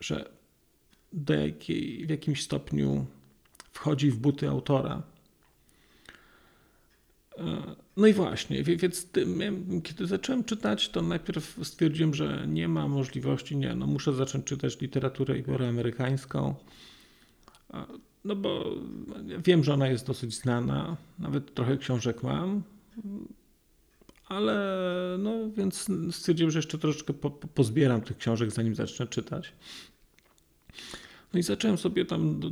że 0.00 0.30
do 1.12 1.34
jakiej, 1.34 2.06
w 2.06 2.10
jakimś 2.10 2.42
stopniu 2.42 3.06
wchodzi 3.72 4.10
w 4.10 4.16
buty 4.16 4.48
autora. 4.48 5.02
No 7.96 8.06
i 8.06 8.12
właśnie, 8.12 8.64
więc 8.64 9.08
kiedy 9.82 10.06
zacząłem 10.06 10.44
czytać, 10.44 10.88
to 10.88 11.02
najpierw 11.02 11.58
stwierdziłem, 11.62 12.14
że 12.14 12.44
nie 12.48 12.68
ma 12.68 12.88
możliwości, 12.88 13.56
nie, 13.56 13.74
no 13.74 13.86
muszę 13.86 14.12
zacząć 14.12 14.44
czytać 14.44 14.80
literaturę 14.80 15.38
iberoamerykańską, 15.38 16.54
no 18.24 18.36
bo 18.36 18.76
wiem, 19.44 19.64
że 19.64 19.74
ona 19.74 19.88
jest 19.88 20.06
dosyć 20.06 20.34
znana, 20.34 20.96
nawet 21.18 21.54
trochę 21.54 21.76
książek 21.76 22.22
mam, 22.22 22.62
ale 24.28 24.56
no 25.18 25.50
więc 25.56 25.88
stwierdziłem, 26.10 26.50
że 26.50 26.58
jeszcze 26.58 26.78
troszeczkę 26.78 27.12
po, 27.12 27.30
pozbieram 27.30 28.00
tych 28.00 28.16
książek, 28.16 28.50
zanim 28.50 28.74
zacznę 28.74 29.06
czytać. 29.06 29.52
No 31.34 31.40
i 31.40 31.42
zacząłem 31.42 31.78
sobie 31.78 32.04
tam 32.04 32.40
do, 32.40 32.50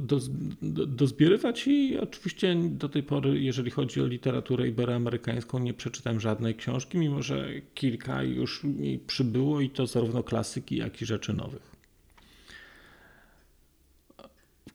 do, 0.63 0.87
dozbierywać 0.87 1.67
i 1.67 1.99
oczywiście 1.99 2.57
do 2.71 2.89
tej 2.89 3.03
pory, 3.03 3.41
jeżeli 3.41 3.71
chodzi 3.71 4.01
o 4.01 4.07
literaturę 4.07 4.69
iberoamerykańską, 4.69 5.59
nie 5.59 5.75
przeczytałem 5.75 6.21
żadnej 6.21 6.55
książki, 6.55 6.99
mimo 6.99 7.23
że 7.23 7.49
kilka 7.75 8.23
już 8.23 8.65
mi 8.65 8.99
przybyło 8.99 9.61
i 9.61 9.71
to 9.71 9.87
zarówno 9.87 10.23
klasyki, 10.23 10.77
jak 10.77 11.03
i 11.03 11.07
rzeczy 11.07 11.33
nowych. 11.33 11.71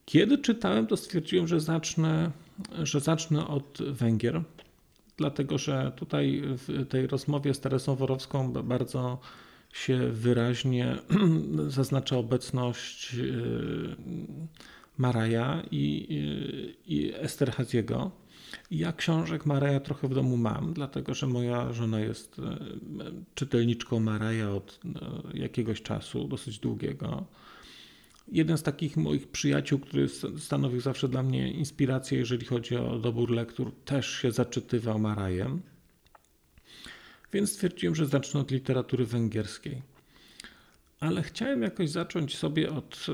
Kiedy 0.04 0.38
czytałem, 0.38 0.86
to 0.86 0.96
stwierdziłem, 0.96 1.48
że 1.48 1.60
zacznę, 1.60 2.30
że 2.82 3.00
zacznę 3.00 3.46
od 3.46 3.78
Węgier, 3.90 4.42
dlatego 5.16 5.58
że 5.58 5.92
tutaj 5.96 6.42
w 6.44 6.86
tej 6.88 7.06
rozmowie 7.06 7.54
z 7.54 7.60
Teresą 7.60 7.94
Worowską 7.94 8.52
bardzo 8.52 9.18
się 9.76 10.12
wyraźnie 10.12 10.98
zaznacza 11.68 12.16
obecność 12.16 13.14
y, 13.14 13.96
Maraja 14.98 15.62
i, 15.70 16.06
y, 16.10 16.74
i 16.86 17.12
Esterhaziego. 17.14 18.10
Ja 18.70 18.92
książek 18.92 19.46
Maraja 19.46 19.80
trochę 19.80 20.08
w 20.08 20.14
domu 20.14 20.36
mam, 20.36 20.74
dlatego 20.74 21.14
że 21.14 21.26
moja 21.26 21.72
żona 21.72 22.00
jest 22.00 22.38
y, 22.38 22.42
czytelniczką 23.34 24.00
Maraja 24.00 24.50
od 24.50 24.80
jakiegoś 25.34 25.82
czasu, 25.82 26.28
dosyć 26.28 26.58
długiego. 26.58 27.26
Jeden 28.32 28.58
z 28.58 28.62
takich 28.62 28.96
moich 28.96 29.28
przyjaciół, 29.28 29.78
który 29.78 30.08
stanowił 30.38 30.80
zawsze 30.80 31.08
dla 31.08 31.22
mnie 31.22 31.52
inspirację, 31.52 32.18
jeżeli 32.18 32.46
chodzi 32.46 32.76
o 32.76 32.98
dobór 32.98 33.30
lektur, 33.30 33.72
też 33.84 34.10
się 34.10 34.32
zaczytywał 34.32 34.98
Marajem 34.98 35.62
więc 37.36 37.52
stwierdziłem, 37.52 37.94
że 37.94 38.06
zacznę 38.06 38.40
od 38.40 38.50
literatury 38.50 39.06
węgierskiej. 39.06 39.82
Ale 41.00 41.22
chciałem 41.22 41.62
jakoś 41.62 41.90
zacząć 41.90 42.36
sobie 42.36 42.72
od, 42.72 43.06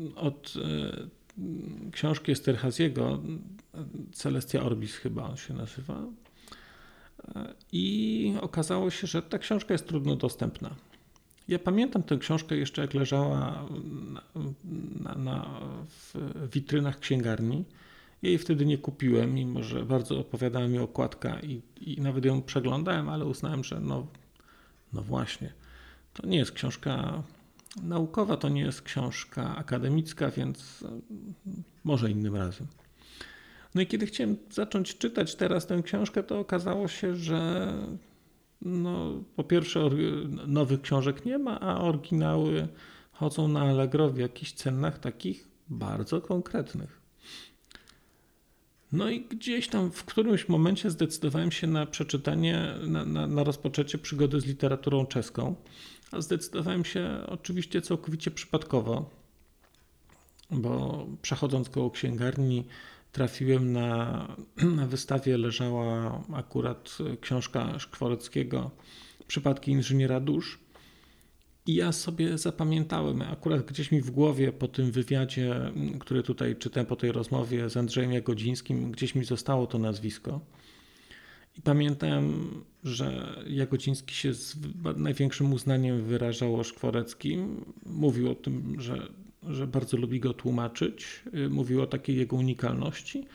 e, 0.00 0.14
od 0.16 0.54
e, 0.56 1.90
książki 1.92 2.32
Esterhaziego, 2.32 3.22
Celestia 4.12 4.62
Orbis 4.62 4.94
chyba 4.94 5.36
się 5.36 5.54
nazywa. 5.54 6.02
E, 7.34 7.54
I 7.72 8.34
okazało 8.40 8.90
się, 8.90 9.06
że 9.06 9.22
ta 9.22 9.38
książka 9.38 9.74
jest 9.74 9.88
trudno 9.88 10.16
dostępna. 10.16 10.74
Ja 11.48 11.58
pamiętam 11.58 12.02
tę 12.02 12.16
książkę 12.16 12.56
jeszcze 12.56 12.82
jak 12.82 12.94
leżała 12.94 13.66
na, 14.12 14.22
na, 15.00 15.14
na 15.14 15.60
w 15.86 16.14
witrynach 16.52 16.98
księgarni 16.98 17.64
jej 18.22 18.38
wtedy 18.38 18.66
nie 18.66 18.78
kupiłem, 18.78 19.34
mimo 19.34 19.62
że 19.62 19.84
bardzo 19.84 20.18
opowiadała 20.18 20.68
mi 20.68 20.78
okładka 20.78 21.40
i, 21.40 21.62
i 21.80 22.00
nawet 22.00 22.24
ją 22.24 22.42
przeglądałem, 22.42 23.08
ale 23.08 23.24
uznałem, 23.24 23.64
że 23.64 23.80
no, 23.80 24.06
no 24.92 25.02
właśnie, 25.02 25.52
to 26.14 26.26
nie 26.26 26.38
jest 26.38 26.52
książka 26.52 27.22
naukowa, 27.82 28.36
to 28.36 28.48
nie 28.48 28.60
jest 28.60 28.82
książka 28.82 29.56
akademicka, 29.56 30.30
więc 30.30 30.82
e, 30.82 31.00
może 31.84 32.10
innym 32.10 32.36
razem. 32.36 32.66
No 33.74 33.80
i 33.80 33.86
kiedy 33.86 34.06
chciałem 34.06 34.36
zacząć 34.50 34.98
czytać 34.98 35.34
teraz 35.34 35.66
tę 35.66 35.82
książkę, 35.82 36.22
to 36.22 36.38
okazało 36.38 36.88
się, 36.88 37.14
że 37.14 37.72
no, 38.62 39.24
po 39.36 39.44
pierwsze 39.44 39.90
nowych 40.46 40.80
książek 40.80 41.24
nie 41.24 41.38
ma, 41.38 41.60
a 41.60 41.80
oryginały 41.80 42.68
chodzą 43.12 43.48
na 43.48 43.60
Allegro 43.60 44.10
w 44.10 44.18
jakichś 44.18 44.52
cenach 44.52 44.98
takich 44.98 45.48
bardzo 45.68 46.20
konkretnych. 46.20 47.00
No 48.92 49.10
i 49.10 49.20
gdzieś 49.20 49.68
tam 49.68 49.90
w 49.90 50.04
którymś 50.04 50.48
momencie 50.48 50.90
zdecydowałem 50.90 51.52
się 51.52 51.66
na 51.66 51.86
przeczytanie, 51.86 52.74
na, 52.86 53.04
na, 53.04 53.26
na 53.26 53.44
rozpoczęcie 53.44 53.98
przygody 53.98 54.40
z 54.40 54.46
literaturą 54.46 55.06
czeską. 55.06 55.54
A 56.12 56.20
zdecydowałem 56.20 56.84
się 56.84 57.18
oczywiście 57.26 57.82
całkowicie 57.82 58.30
przypadkowo, 58.30 59.10
bo 60.50 61.06
przechodząc 61.22 61.68
koło 61.68 61.90
księgarni 61.90 62.64
trafiłem 63.12 63.72
na, 63.72 64.26
na 64.76 64.86
wystawie 64.86 65.38
leżała 65.38 66.22
akurat 66.34 66.98
książka 67.20 67.78
Szkworeckiego 67.78 68.70
Przypadki 69.28 69.70
inżyniera 69.70 70.20
dusz 70.20 70.58
i 71.68 71.74
ja 71.74 71.92
sobie 71.92 72.38
zapamiętałem, 72.38 73.22
akurat 73.22 73.66
gdzieś 73.66 73.92
mi 73.92 74.00
w 74.00 74.10
głowie 74.10 74.52
po 74.52 74.68
tym 74.68 74.90
wywiadzie, 74.90 75.72
który 76.00 76.22
tutaj 76.22 76.56
czytałem 76.56 76.86
po 76.86 76.96
tej 76.96 77.12
rozmowie 77.12 77.70
z 77.70 77.76
Andrzejem 77.76 78.12
Jagodzińskim, 78.12 78.92
gdzieś 78.92 79.14
mi 79.14 79.24
zostało 79.24 79.66
to 79.66 79.78
nazwisko. 79.78 80.40
I 81.58 81.62
pamiętam, 81.62 82.50
że 82.84 83.36
Jagodziński 83.46 84.14
się 84.14 84.34
z 84.34 84.56
największym 84.96 85.52
uznaniem 85.52 86.04
wyrażał 86.04 86.56
o 86.56 86.64
Szkworeckim. 86.64 87.64
Mówił 87.86 88.30
o 88.30 88.34
tym, 88.34 88.80
że, 88.80 89.08
że 89.48 89.66
bardzo 89.66 89.96
lubi 89.96 90.20
go 90.20 90.34
tłumaczyć. 90.34 91.22
Mówił 91.50 91.82
o 91.82 91.86
takiej 91.86 92.16
jego 92.16 92.36
unikalności. 92.36 93.26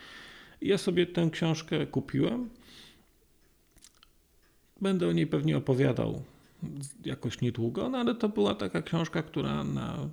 I 0.61 0.67
ja 0.67 0.77
sobie 0.77 1.05
tę 1.05 1.29
książkę 1.31 1.87
kupiłem. 1.87 2.49
Będę 4.81 5.07
o 5.07 5.11
niej 5.11 5.27
pewnie 5.27 5.57
opowiadał 5.57 6.23
jakoś 7.05 7.41
niedługo, 7.41 7.89
no 7.89 7.97
ale 7.97 8.15
to 8.15 8.29
była 8.29 8.55
taka 8.55 8.81
książka, 8.81 9.23
która 9.23 9.63
na, 9.63 10.09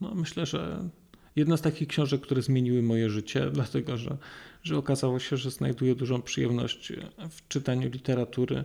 no 0.00 0.14
myślę, 0.14 0.46
że 0.46 0.88
jedna 1.36 1.56
z 1.56 1.62
takich 1.62 1.88
książek, 1.88 2.20
które 2.20 2.42
zmieniły 2.42 2.82
moje 2.82 3.10
życie, 3.10 3.50
dlatego 3.50 3.96
że, 3.96 4.16
że 4.62 4.76
okazało 4.76 5.18
się, 5.18 5.36
że 5.36 5.50
znajduję 5.50 5.94
dużą 5.94 6.22
przyjemność 6.22 6.92
w 7.30 7.48
czytaniu 7.48 7.90
literatury 7.90 8.64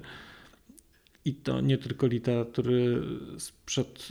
i 1.25 1.33
to 1.33 1.61
nie 1.61 1.77
tylko 1.77 2.07
literatury 2.07 3.01
sprzed 3.37 4.07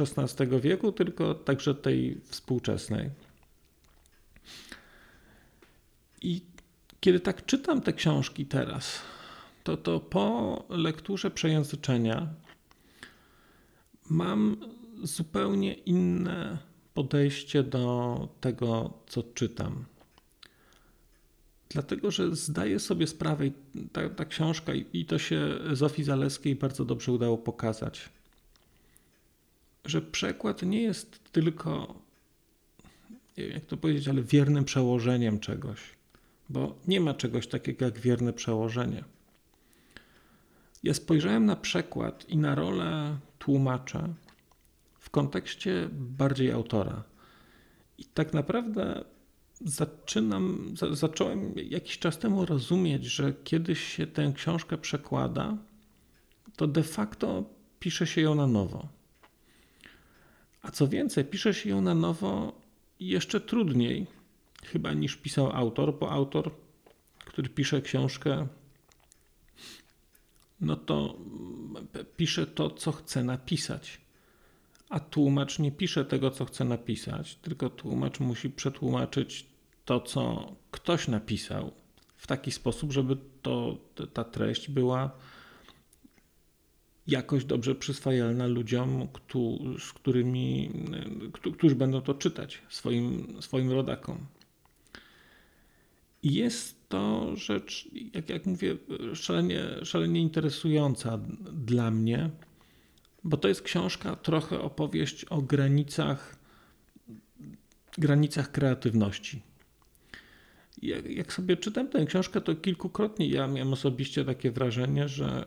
XVI 0.00 0.60
wieku, 0.60 0.92
tylko 0.92 1.34
także 1.34 1.74
tej 1.74 2.20
współczesnej. 2.24 3.10
I 6.22 6.40
kiedy 7.00 7.20
tak 7.20 7.46
czytam 7.46 7.80
te 7.80 7.92
książki 7.92 8.46
teraz, 8.46 9.00
to, 9.64 9.76
to 9.76 10.00
po 10.00 10.64
lekturze 10.68 11.30
przejęzyczenia 11.30 12.28
mam 14.10 14.56
zupełnie 15.02 15.74
inne 15.74 16.58
podejście 16.94 17.62
do 17.62 18.28
tego, 18.40 18.92
co 19.06 19.22
czytam. 19.22 19.84
Dlatego, 21.68 22.10
że 22.10 22.36
zdaję 22.36 22.80
sobie 22.80 23.06
sprawę, 23.06 23.44
ta, 23.92 24.08
ta 24.08 24.24
książka, 24.24 24.72
i 24.74 25.04
to 25.04 25.18
się 25.18 25.58
Zofii 25.72 26.04
Zaleskiej 26.04 26.56
bardzo 26.56 26.84
dobrze 26.84 27.12
udało 27.12 27.38
pokazać, 27.38 28.08
że 29.84 30.02
przekład 30.02 30.62
nie 30.62 30.82
jest 30.82 31.32
tylko, 31.32 31.94
nie 33.36 33.44
wiem 33.44 33.52
jak 33.52 33.64
to 33.64 33.76
powiedzieć, 33.76 34.08
ale 34.08 34.22
wiernym 34.22 34.64
przełożeniem 34.64 35.40
czegoś, 35.40 35.80
bo 36.48 36.78
nie 36.88 37.00
ma 37.00 37.14
czegoś 37.14 37.46
takiego 37.46 37.84
jak 37.84 37.98
wierne 37.98 38.32
przełożenie. 38.32 39.04
Ja 40.84 40.94
spojrzałem 40.94 41.46
na 41.46 41.56
przekład 41.56 42.28
i 42.28 42.36
na 42.36 42.54
rolę 42.54 43.18
tłumacza 43.38 44.08
w 44.98 45.10
kontekście 45.10 45.88
bardziej 45.92 46.50
autora. 46.50 47.02
I 47.98 48.04
tak 48.04 48.34
naprawdę 48.34 49.04
zaczynam, 49.60 50.74
za, 50.76 50.94
zacząłem 50.94 51.54
jakiś 51.56 51.98
czas 51.98 52.18
temu 52.18 52.46
rozumieć, 52.46 53.04
że 53.04 53.32
kiedyś 53.44 53.80
się 53.80 54.06
tę 54.06 54.32
książkę 54.34 54.78
przekłada, 54.78 55.56
to 56.56 56.66
de 56.66 56.82
facto 56.82 57.44
pisze 57.80 58.06
się 58.06 58.20
ją 58.20 58.34
na 58.34 58.46
nowo. 58.46 58.88
A 60.62 60.70
co 60.70 60.88
więcej, 60.88 61.24
pisze 61.24 61.54
się 61.54 61.70
ją 61.70 61.80
na 61.80 61.94
nowo 61.94 62.60
jeszcze 63.00 63.40
trudniej, 63.40 64.06
chyba 64.64 64.92
niż 64.92 65.16
pisał 65.16 65.50
autor, 65.52 65.98
bo 65.98 66.10
autor, 66.10 66.50
który 67.18 67.48
pisze 67.48 67.82
książkę, 67.82 68.46
no 70.64 70.76
to 70.76 71.18
pisze 72.16 72.46
to, 72.46 72.70
co 72.70 72.92
chce 72.92 73.24
napisać. 73.24 74.00
A 74.88 75.00
tłumacz 75.00 75.58
nie 75.58 75.72
pisze 75.72 76.04
tego, 76.04 76.30
co 76.30 76.44
chce 76.44 76.64
napisać, 76.64 77.34
tylko 77.34 77.70
tłumacz 77.70 78.20
musi 78.20 78.50
przetłumaczyć 78.50 79.46
to, 79.84 80.00
co 80.00 80.52
ktoś 80.70 81.08
napisał 81.08 81.72
w 82.16 82.26
taki 82.26 82.50
sposób, 82.50 82.92
żeby 82.92 83.16
to, 83.42 83.78
ta 84.12 84.24
treść 84.24 84.70
była 84.70 85.10
jakoś 87.06 87.44
dobrze 87.44 87.74
przyswajalna 87.74 88.46
ludziom, 88.46 89.08
z 89.78 89.92
którymi, 89.92 90.70
którzy 91.54 91.74
będą 91.74 92.00
to 92.00 92.14
czytać, 92.14 92.62
swoim, 92.68 93.36
swoim 93.42 93.72
rodakom. 93.72 94.18
Jest 96.24 96.88
to 96.88 97.36
rzecz, 97.36 97.88
jak, 98.14 98.28
jak 98.28 98.46
mówię, 98.46 98.76
szalenie, 99.14 99.64
szalenie 99.82 100.20
interesująca 100.20 101.18
dla 101.52 101.90
mnie, 101.90 102.30
bo 103.24 103.36
to 103.36 103.48
jest 103.48 103.62
książka, 103.62 104.16
trochę 104.16 104.60
opowieść 104.60 105.24
o 105.24 105.42
granicach, 105.42 106.36
granicach 107.98 108.52
kreatywności. 108.52 109.42
Jak, 110.82 111.10
jak 111.10 111.32
sobie 111.32 111.56
czytam 111.56 111.88
tę 111.88 112.06
książkę, 112.06 112.40
to 112.40 112.54
kilkukrotnie 112.54 113.28
ja 113.28 113.46
miałem 113.46 113.72
osobiście 113.72 114.24
takie 114.24 114.50
wrażenie, 114.50 115.08
że 115.08 115.46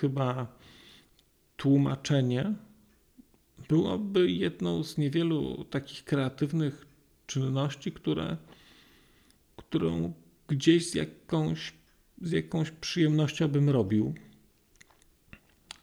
chyba 0.00 0.56
tłumaczenie 1.56 2.54
byłoby 3.68 4.30
jedną 4.30 4.84
z 4.84 4.98
niewielu 4.98 5.64
takich 5.64 6.04
kreatywnych 6.04 6.86
czynności, 7.26 7.92
które, 7.92 8.36
którą 9.68 10.12
gdzieś 10.48 10.90
z 10.90 10.94
jakąś, 10.94 11.72
z 12.22 12.30
jakąś 12.30 12.70
przyjemnością 12.70 13.48
bym 13.48 13.70
robił. 13.70 14.14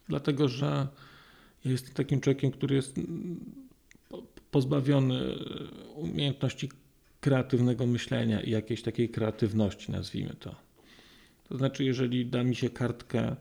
Dlatego, 0.10 0.48
że 0.48 0.88
ja 1.66 1.72
jestem 1.72 1.94
takim 1.94 2.22
człowiekiem, 2.22 2.52
który 2.52 2.76
jest 2.76 2.96
pozbawiony 4.52 5.36
umiejętności 5.96 6.70
kreatywnego 7.22 7.88
myślenia 7.88 8.42
i 8.42 8.52
jakiejś 8.52 8.82
takiej 8.82 9.10
kreatywności, 9.10 9.92
nazwijmy 9.92 10.34
to. 10.40 10.56
To 11.50 11.58
znaczy, 11.58 11.84
jeżeli 11.84 12.26
da 12.26 12.44
mi 12.44 12.56
się 12.56 12.70
kartkę 12.70 13.36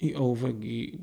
i 0.00 0.14
ołówek 0.14 0.56
i 0.64 0.98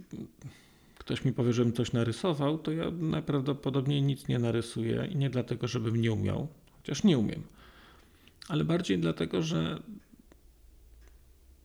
ktoś 0.98 1.26
mi 1.26 1.34
powie, 1.34 1.54
żebym 1.54 1.74
coś 1.74 1.94
narysował, 1.94 2.58
to 2.58 2.72
ja 2.72 2.92
najprawdopodobniej 2.92 4.02
nic 4.02 4.28
nie 4.28 4.40
narysuję 4.40 5.08
i 5.12 5.16
nie 5.16 5.30
dlatego, 5.30 5.68
żebym 5.68 6.02
nie 6.02 6.12
umiał, 6.12 6.48
chociaż 6.78 7.04
nie 7.04 7.18
umiem, 7.18 7.44
ale 8.52 8.64
bardziej 8.64 9.00
dlatego, 9.00 9.42
że 9.42 9.82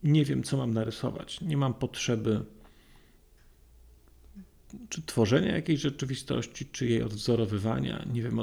nie 0.02 0.24
wiem, 0.24 0.42
co 0.42 0.56
mam 0.56 0.74
narysować. 0.74 1.40
Nie 1.40 1.56
mam 1.56 1.74
potrzeby 1.74 2.44
czy 4.88 5.02
tworzenia 5.02 5.54
jakiejś 5.54 5.80
rzeczywistości, 5.80 6.66
czy 6.66 6.86
jej 6.86 7.02
odwzorowywania. 7.02 8.04
Nie 8.12 8.22
wiem, 8.22 8.40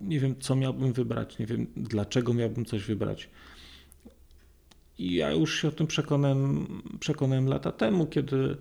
nie 0.00 0.20
wiem, 0.20 0.34
co 0.40 0.56
miałbym 0.56 0.92
wybrać, 0.92 1.38
nie 1.38 1.46
wiem, 1.46 1.66
dlaczego 1.76 2.34
miałbym 2.34 2.64
coś 2.64 2.84
wybrać. 2.84 3.30
I 4.98 5.14
ja 5.14 5.30
już 5.30 5.60
się 5.60 5.68
o 5.68 5.72
tym 5.72 5.86
przekonałem, 5.86 6.66
przekonałem 7.00 7.46
lata 7.46 7.72
temu, 7.72 8.06
kiedy, 8.06 8.56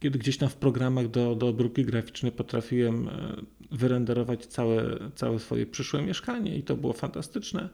kiedy 0.00 0.18
gdzieś 0.18 0.36
tam 0.38 0.48
w 0.48 0.56
programach 0.56 1.08
do, 1.08 1.34
do 1.34 1.48
obróbki 1.48 1.84
graficznej 1.84 2.32
potrafiłem 2.32 3.08
e, 3.08 3.36
wyrenderować 3.70 4.46
całe, 4.46 4.98
całe 5.14 5.38
swoje 5.38 5.66
przyszłe 5.66 6.02
mieszkanie 6.02 6.58
i 6.58 6.62
to 6.62 6.76
było 6.76 6.92
fantastyczne. 6.92 7.68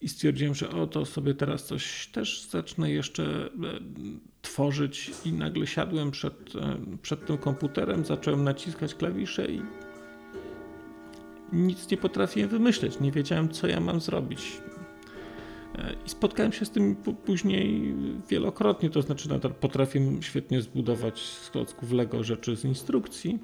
I 0.00 0.08
stwierdziłem, 0.08 0.54
że 0.54 0.70
o 0.70 0.86
to 0.86 1.06
sobie 1.06 1.34
teraz 1.34 1.64
coś 1.64 2.06
też 2.06 2.46
zacznę 2.50 2.90
jeszcze 2.90 3.24
e, 3.24 3.48
tworzyć 4.42 5.10
i 5.24 5.32
nagle 5.32 5.66
siadłem 5.66 6.10
przed, 6.10 6.56
e, 6.56 6.78
przed 7.02 7.26
tym 7.26 7.38
komputerem, 7.38 8.04
zacząłem 8.04 8.44
naciskać 8.44 8.94
klawisze 8.94 9.46
i 9.46 9.62
nic 11.52 11.90
nie 11.90 11.96
potrafiłem 11.96 12.48
wymyśleć. 12.48 13.00
Nie 13.00 13.12
wiedziałem, 13.12 13.48
co 13.48 13.66
ja 13.66 13.80
mam 13.80 14.00
zrobić. 14.00 14.60
E, 15.74 15.92
I 16.06 16.08
spotkałem 16.08 16.52
się 16.52 16.64
z 16.64 16.70
tym 16.70 16.96
później 17.26 17.94
wielokrotnie, 18.28 18.90
to 18.90 19.02
znaczy 19.02 19.28
nadal 19.28 19.54
potrafię 19.54 20.18
świetnie 20.20 20.62
zbudować 20.62 21.20
z 21.20 21.50
klocków 21.50 21.92
Lego 21.92 22.24
rzeczy 22.24 22.56
z 22.56 22.64
instrukcji, 22.64 23.38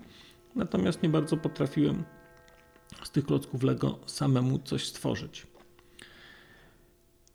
natomiast 0.55 1.03
nie 1.03 1.09
bardzo 1.09 1.37
potrafiłem 1.37 2.05
z 3.05 3.11
tych 3.11 3.27
klocków 3.27 3.63
Lego 3.63 3.99
samemu 4.07 4.59
coś 4.59 4.87
stworzyć. 4.87 5.47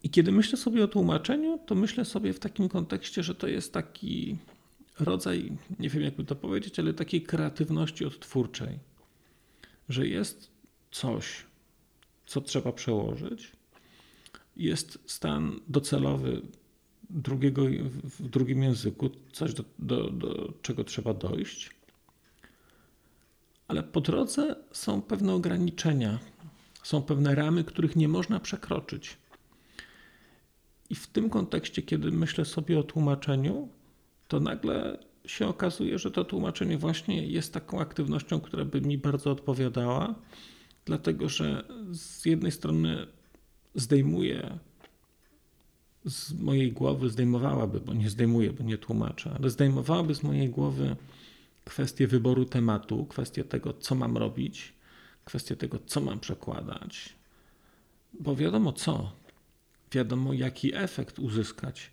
I 0.03 0.09
kiedy 0.09 0.31
myślę 0.31 0.57
sobie 0.57 0.83
o 0.83 0.87
tłumaczeniu, 0.87 1.59
to 1.65 1.75
myślę 1.75 2.05
sobie 2.05 2.33
w 2.33 2.39
takim 2.39 2.69
kontekście, 2.69 3.23
że 3.23 3.35
to 3.35 3.47
jest 3.47 3.73
taki 3.73 4.37
rodzaj, 4.99 5.57
nie 5.79 5.89
wiem 5.89 6.03
jakby 6.03 6.23
to 6.23 6.35
powiedzieć, 6.35 6.79
ale 6.79 6.93
takiej 6.93 7.21
kreatywności 7.21 8.05
odtwórczej, 8.05 8.79
że 9.89 10.07
jest 10.07 10.51
coś, 10.91 11.45
co 12.25 12.41
trzeba 12.41 12.71
przełożyć, 12.71 13.51
jest 14.55 14.99
stan 15.05 15.59
docelowy 15.67 16.41
drugiego, 17.09 17.61
w 18.03 18.29
drugim 18.29 18.63
języku, 18.63 19.09
coś 19.31 19.53
do, 19.53 19.63
do, 19.79 20.09
do 20.09 20.53
czego 20.61 20.83
trzeba 20.83 21.13
dojść, 21.13 21.69
ale 23.67 23.83
po 23.83 24.01
drodze 24.01 24.55
są 24.71 25.01
pewne 25.01 25.33
ograniczenia, 25.33 26.19
są 26.83 27.01
pewne 27.01 27.35
ramy, 27.35 27.63
których 27.63 27.95
nie 27.95 28.07
można 28.07 28.39
przekroczyć. 28.39 29.17
I 30.89 30.95
w 30.95 31.07
tym 31.07 31.29
kontekście, 31.29 31.81
kiedy 31.81 32.11
myślę 32.11 32.45
sobie 32.45 32.79
o 32.79 32.83
tłumaczeniu, 32.83 33.69
to 34.27 34.39
nagle 34.39 34.99
się 35.25 35.47
okazuje, 35.47 35.99
że 35.99 36.11
to 36.11 36.23
tłumaczenie 36.23 36.77
właśnie 36.77 37.27
jest 37.27 37.53
taką 37.53 37.79
aktywnością, 37.79 38.41
która 38.41 38.65
by 38.65 38.81
mi 38.81 38.97
bardzo 38.97 39.31
odpowiadała, 39.31 40.15
dlatego 40.85 41.29
że 41.29 41.67
z 41.91 42.25
jednej 42.25 42.51
strony 42.51 43.07
zdejmuje 43.75 44.59
z 46.05 46.33
mojej 46.33 46.71
głowy, 46.71 47.09
zdejmowałaby, 47.09 47.79
bo 47.79 47.93
nie 47.93 48.09
zdejmuje, 48.09 48.53
bo 48.53 48.63
nie 48.63 48.77
tłumaczę, 48.77 49.31
ale 49.39 49.49
zdejmowałaby 49.49 50.15
z 50.15 50.23
mojej 50.23 50.49
głowy 50.49 50.95
kwestię 51.65 52.07
wyboru 52.07 52.45
tematu, 52.45 53.05
kwestię 53.05 53.43
tego, 53.43 53.73
co 53.73 53.95
mam 53.95 54.17
robić, 54.17 54.73
kwestię 55.25 55.55
tego, 55.55 55.79
co 55.85 56.01
mam 56.01 56.19
przekładać, 56.19 57.15
bo 58.19 58.35
wiadomo 58.35 58.73
co, 58.73 59.11
wiadomo 59.91 60.33
jaki 60.33 60.75
efekt 60.75 61.19
uzyskać. 61.19 61.91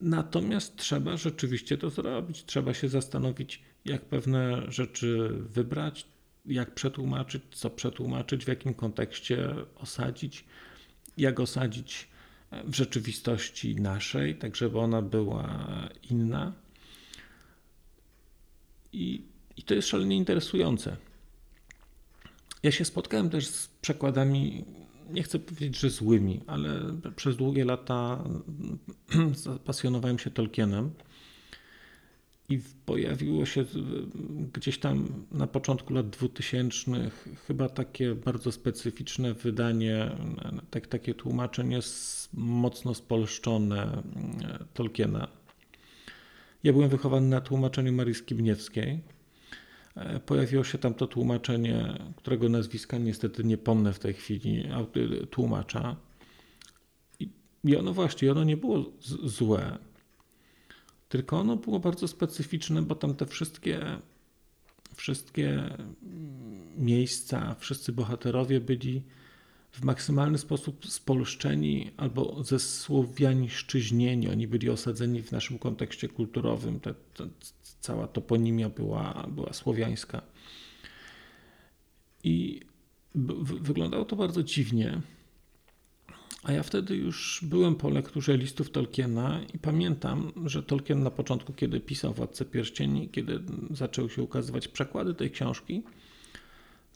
Natomiast 0.00 0.76
trzeba 0.76 1.16
rzeczywiście 1.16 1.78
to 1.78 1.90
zrobić. 1.90 2.44
Trzeba 2.44 2.74
się 2.74 2.88
zastanowić, 2.88 3.62
jak 3.84 4.04
pewne 4.04 4.62
rzeczy 4.68 5.28
wybrać, 5.32 6.06
jak 6.46 6.74
przetłumaczyć, 6.74 7.42
co 7.50 7.70
przetłumaczyć, 7.70 8.44
w 8.44 8.48
jakim 8.48 8.74
kontekście 8.74 9.54
osadzić, 9.76 10.44
jak 11.16 11.40
osadzić 11.40 12.08
w 12.64 12.74
rzeczywistości 12.74 13.76
naszej, 13.76 14.34
tak 14.34 14.56
żeby 14.56 14.78
ona 14.78 15.02
była 15.02 15.68
inna. 16.10 16.52
I, 18.92 19.22
i 19.56 19.62
to 19.62 19.74
jest 19.74 19.88
szalenie 19.88 20.16
interesujące. 20.16 20.96
Ja 22.62 22.72
się 22.72 22.84
spotkałem 22.84 23.30
też 23.30 23.46
z 23.46 23.68
przekładami 23.68 24.64
nie 25.10 25.22
chcę 25.22 25.38
powiedzieć, 25.38 25.78
że 25.78 25.90
złymi, 25.90 26.40
ale 26.46 26.80
przez 27.16 27.36
długie 27.36 27.64
lata 27.64 28.24
zapasjonowałem 29.44 30.18
się 30.18 30.30
Tolkienem. 30.30 30.90
i 32.48 32.60
pojawiło 32.86 33.46
się 33.46 33.64
gdzieś 34.52 34.78
tam 34.78 35.24
na 35.32 35.46
początku 35.46 35.94
lat 35.94 36.10
2000 36.10 37.10
chyba 37.46 37.68
takie 37.68 38.14
bardzo 38.14 38.52
specyficzne 38.52 39.34
wydanie, 39.34 40.10
tak, 40.70 40.86
takie 40.86 41.14
tłumaczenie 41.14 41.80
mocno 42.34 42.94
spolszczone 42.94 44.02
Tolkiena. 44.74 45.39
Ja 46.64 46.72
byłem 46.72 46.88
wychowany 46.88 47.28
na 47.28 47.40
tłumaczeniu 47.40 47.92
Marii 47.92 48.14
Skibniewskiej. 48.14 49.00
Pojawiło 50.26 50.64
się 50.64 50.78
tam 50.78 50.94
to 50.94 51.06
tłumaczenie, 51.06 51.98
którego 52.16 52.48
nazwiska 52.48 52.98
niestety 52.98 53.44
nie 53.44 53.58
pomnę 53.58 53.92
w 53.92 53.98
tej 53.98 54.14
chwili, 54.14 54.68
tłumacza. 55.30 55.96
I 57.64 57.76
ono 57.76 57.92
właśnie, 57.92 58.30
ono 58.30 58.44
nie 58.44 58.56
było 58.56 58.92
złe 59.24 59.78
tylko 61.10 61.40
ono 61.40 61.56
było 61.56 61.80
bardzo 61.80 62.08
specyficzne, 62.08 62.82
bo 62.82 62.94
tam 62.94 63.14
te 63.14 63.26
wszystkie, 63.26 63.80
wszystkie 64.96 65.76
miejsca, 66.76 67.56
wszyscy 67.58 67.92
bohaterowie 67.92 68.60
byli 68.60 69.02
w 69.72 69.84
maksymalny 69.84 70.38
sposób 70.38 70.86
spolszczeni 70.86 71.90
albo 71.96 72.44
zesłowiańszczyźnieni. 72.44 74.28
Oni 74.28 74.46
byli 74.46 74.70
osadzeni 74.70 75.22
w 75.22 75.32
naszym 75.32 75.58
kontekście 75.58 76.08
kulturowym. 76.08 76.80
Te, 76.80 76.94
te, 76.94 77.28
cała 77.80 78.06
toponimia 78.06 78.68
była, 78.68 79.26
była 79.30 79.52
słowiańska. 79.52 80.22
I 82.24 82.60
wyglądało 83.44 84.04
to 84.04 84.16
bardzo 84.16 84.42
dziwnie. 84.42 85.00
A 86.42 86.52
ja 86.52 86.62
wtedy 86.62 86.96
już 86.96 87.40
byłem 87.42 87.74
po 87.74 87.90
lekturze 87.90 88.36
listów 88.36 88.70
Tolkiena 88.70 89.40
i 89.54 89.58
pamiętam, 89.58 90.32
że 90.46 90.62
Tolkien 90.62 91.02
na 91.02 91.10
początku, 91.10 91.52
kiedy 91.52 91.80
pisał 91.80 92.14
Władcę 92.14 92.44
Pierścieni, 92.44 93.08
kiedy 93.08 93.40
zaczęły 93.70 94.10
się 94.10 94.22
ukazywać 94.22 94.68
przekłady 94.68 95.14
tej 95.14 95.30
książki, 95.30 95.82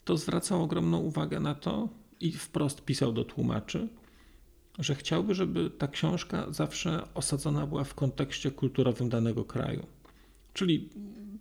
to 0.05 0.17
zwracał 0.17 0.63
ogromną 0.63 0.97
uwagę 0.97 1.39
na 1.39 1.55
to 1.55 1.89
i 2.19 2.31
wprost 2.31 2.85
pisał 2.85 3.13
do 3.13 3.25
tłumaczy, 3.25 3.87
że 4.79 4.95
chciałby, 4.95 5.35
żeby 5.35 5.69
ta 5.69 5.87
książka 5.87 6.51
zawsze 6.51 7.07
osadzona 7.13 7.67
była 7.67 7.83
w 7.83 7.93
kontekście 7.93 8.51
kulturowym 8.51 9.09
danego 9.09 9.45
kraju. 9.45 9.85
Czyli 10.53 10.89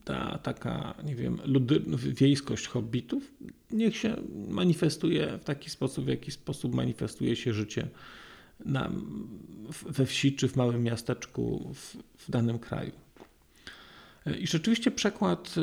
ta 0.04 0.38
taka, 0.38 0.94
nie 1.04 1.14
wiem, 1.14 1.38
ludy, 1.44 1.82
wiejskość 1.96 2.66
hobbitów 2.66 3.32
niech 3.70 3.96
się 3.96 4.16
manifestuje 4.48 5.38
w 5.38 5.44
taki 5.44 5.70
sposób, 5.70 6.04
w 6.04 6.08
jaki 6.08 6.30
sposób 6.30 6.74
manifestuje 6.74 7.36
się 7.36 7.52
życie 7.52 7.88
na, 8.64 8.90
we 9.86 10.06
wsi 10.06 10.32
czy 10.32 10.48
w 10.48 10.56
małym 10.56 10.82
miasteczku 10.82 11.70
w, 11.74 11.96
w 12.18 12.30
danym 12.30 12.58
kraju. 12.58 12.92
I 14.40 14.46
rzeczywiście 14.46 14.90
przekład, 14.90 15.54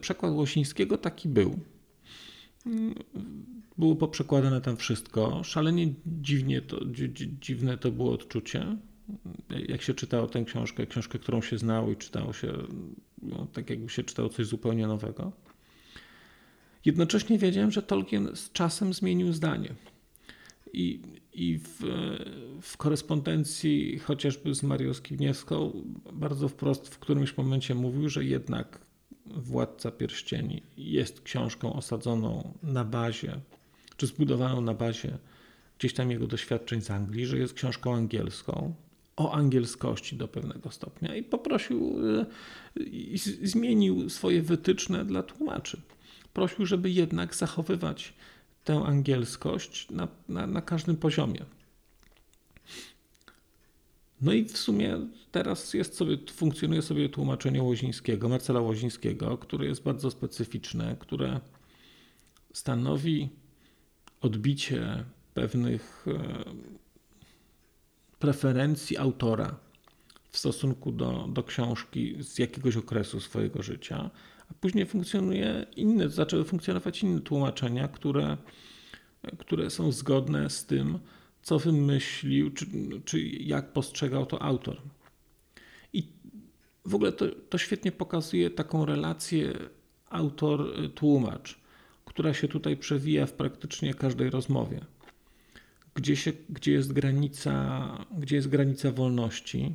przekład 0.00 0.32
Łosińskiego 0.32 0.98
taki 0.98 1.28
był. 1.28 1.58
Było 3.80 3.96
poprzekładane 3.96 4.60
tam 4.60 4.76
wszystko. 4.76 5.44
Szalenie 5.44 5.94
dziwnie 6.06 6.62
to, 6.62 6.80
dziwne 7.40 7.78
to 7.78 7.90
było 7.90 8.12
odczucie 8.12 8.76
jak 9.68 9.82
się 9.82 9.94
czytało 9.94 10.26
tę 10.26 10.44
książkę, 10.44 10.86
książkę, 10.86 11.18
którą 11.18 11.42
się 11.42 11.58
znało 11.58 11.90
i 11.90 11.96
czytało 11.96 12.32
się 12.32 12.52
no, 13.22 13.46
tak, 13.52 13.70
jakby 13.70 13.88
się 13.88 14.02
czytało 14.02 14.28
coś 14.28 14.46
zupełnie 14.46 14.86
nowego. 14.86 15.32
Jednocześnie 16.84 17.38
wiedziałem, 17.38 17.70
że 17.70 17.82
Tolkien 17.82 18.30
z 18.34 18.52
czasem 18.52 18.92
zmienił 18.92 19.32
zdanie. 19.32 19.74
I, 20.72 21.02
i 21.32 21.58
w, 21.58 21.80
w 22.62 22.76
korespondencji 22.76 23.98
chociażby 23.98 24.54
z 24.54 24.62
Marią 24.62 24.94
Skibniewską 24.94 25.84
bardzo 26.12 26.48
wprost 26.48 26.88
w 26.88 26.98
którymś 26.98 27.36
momencie 27.36 27.74
mówił, 27.74 28.08
że 28.08 28.24
jednak 28.24 28.80
Władca 29.26 29.90
Pierścieni 29.90 30.62
jest 30.76 31.20
książką 31.20 31.72
osadzoną 31.72 32.54
na 32.62 32.84
bazie, 32.84 33.40
czy 34.00 34.06
zbudowaną 34.06 34.60
na 34.60 34.74
bazie 34.74 35.18
gdzieś 35.78 35.94
tam 35.94 36.10
jego 36.10 36.26
doświadczeń 36.26 36.80
z 36.80 36.90
Anglii, 36.90 37.26
że 37.26 37.38
jest 37.38 37.54
książką 37.54 37.94
angielską, 37.94 38.74
o 39.16 39.32
angielskości 39.32 40.16
do 40.16 40.28
pewnego 40.28 40.70
stopnia 40.70 41.14
i 41.14 41.22
poprosił, 41.22 41.96
y, 42.76 42.82
i 42.82 43.18
zmienił 43.42 44.10
swoje 44.10 44.42
wytyczne 44.42 45.04
dla 45.04 45.22
tłumaczy. 45.22 45.80
Prosił, 46.32 46.66
żeby 46.66 46.90
jednak 46.90 47.34
zachowywać 47.34 48.14
tę 48.64 48.82
angielskość 48.86 49.90
na, 49.90 50.08
na, 50.28 50.46
na 50.46 50.62
każdym 50.62 50.96
poziomie. 50.96 51.44
No 54.20 54.32
i 54.32 54.44
w 54.44 54.58
sumie 54.58 54.98
teraz 55.32 55.74
jest 55.74 55.96
sobie, 55.96 56.18
funkcjonuje 56.32 56.82
sobie 56.82 57.08
tłumaczenie 57.08 57.62
Łozińskiego, 57.62 58.28
Marcela 58.28 58.60
Łozińskiego, 58.60 59.38
które 59.38 59.66
jest 59.66 59.82
bardzo 59.82 60.10
specyficzne, 60.10 60.96
które 61.00 61.40
stanowi 62.52 63.39
odbicie 64.20 65.04
pewnych 65.34 66.06
e, 66.08 66.44
preferencji 68.18 68.96
autora 68.96 69.56
w 70.30 70.38
stosunku 70.38 70.92
do, 70.92 71.28
do 71.32 71.42
książki 71.42 72.16
z 72.20 72.38
jakiegoś 72.38 72.76
okresu 72.76 73.20
swojego 73.20 73.62
życia, 73.62 74.10
a 74.50 74.54
później 74.54 74.86
funkcjonuje 74.86 75.66
inne, 75.76 76.08
zaczęły 76.08 76.44
funkcjonować 76.44 77.02
inne 77.02 77.20
tłumaczenia, 77.20 77.88
które, 77.88 78.36
które 79.38 79.70
są 79.70 79.92
zgodne 79.92 80.50
z 80.50 80.66
tym, 80.66 80.98
co 81.42 81.58
wymyślił, 81.58 82.50
czy, 82.50 82.66
czy 83.04 83.20
jak 83.20 83.72
postrzegał 83.72 84.26
to 84.26 84.42
autor. 84.42 84.76
I 85.92 86.08
w 86.84 86.94
ogóle 86.94 87.12
to, 87.12 87.26
to 87.48 87.58
świetnie 87.58 87.92
pokazuje 87.92 88.50
taką 88.50 88.84
relację 88.84 89.52
autor-tłumacz, 90.10 91.59
która 92.10 92.34
się 92.34 92.48
tutaj 92.48 92.76
przewija 92.76 93.26
w 93.26 93.32
praktycznie 93.32 93.94
każdej 93.94 94.30
rozmowie. 94.30 94.80
Gdzie, 95.94 96.16
się, 96.16 96.32
gdzie, 96.48 96.72
jest 96.72 96.92
granica, 96.92 97.88
gdzie 98.18 98.36
jest 98.36 98.48
granica 98.48 98.90
wolności? 98.92 99.74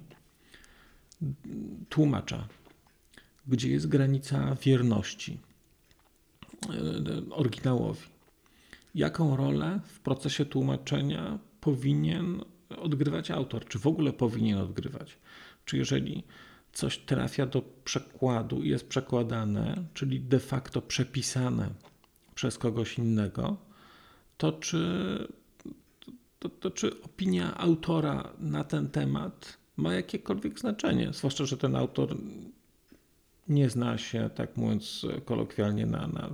Tłumacza, 1.90 2.48
gdzie 3.48 3.70
jest 3.70 3.88
granica 3.88 4.56
wierności? 4.56 5.40
E, 6.70 7.30
oryginałowi. 7.30 8.02
Jaką 8.96 9.36
rolę 9.36 9.80
w 9.86 10.00
procesie 10.00 10.46
tłumaczenia 10.46 11.40
powinien 11.62 12.42
odgrywać 12.78 13.32
autor, 13.32 13.66
czy 13.66 13.80
w 13.80 13.88
ogóle 13.88 14.14
powinien 14.14 14.58
odgrywać? 14.58 15.18
Czy 15.66 15.78
jeżeli 15.78 16.24
coś 16.74 16.98
trafia 16.98 17.46
do 17.46 17.62
przekładu 17.62 18.64
i 18.64 18.70
jest 18.70 18.88
przekładane, 18.88 19.86
czyli 19.94 20.20
de 20.20 20.40
facto 20.40 20.82
przepisane 20.82 21.70
przez 22.36 22.58
kogoś 22.58 22.98
innego, 22.98 23.58
to 24.38 24.52
czy 24.52 24.78
to, 26.40 26.50
to 26.50 26.72
czy 26.72 27.02
opinia 27.02 27.58
autora 27.58 28.34
na 28.40 28.64
ten 28.64 28.90
temat 28.90 29.58
ma 29.78 29.94
jakiekolwiek 29.94 30.60
znaczenie? 30.60 31.14
Zwłaszcza, 31.14 31.46
że 31.46 31.58
ten 31.58 31.76
autor 31.76 32.18
nie 33.48 33.70
zna 33.70 33.98
się, 33.98 34.30
tak 34.36 34.58
mówiąc 34.58 35.06
kolokwialnie, 35.26 35.86
na, 35.86 36.08
na, 36.08 36.30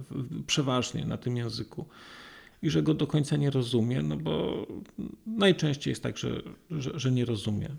przeważnie 0.47 1.05
na 1.05 1.17
tym 1.17 1.37
języku 1.37 1.85
i 2.61 2.69
że 2.69 2.83
go 2.83 2.93
do 2.93 3.07
końca 3.07 3.37
nie 3.37 3.49
rozumie, 3.49 4.01
no 4.01 4.17
bo 4.17 4.67
najczęściej 5.25 5.91
jest 5.91 6.03
tak, 6.03 6.17
że, 6.17 6.41
że, 6.71 6.99
że, 6.99 7.11
nie 7.11 7.25
rozumie. 7.25 7.69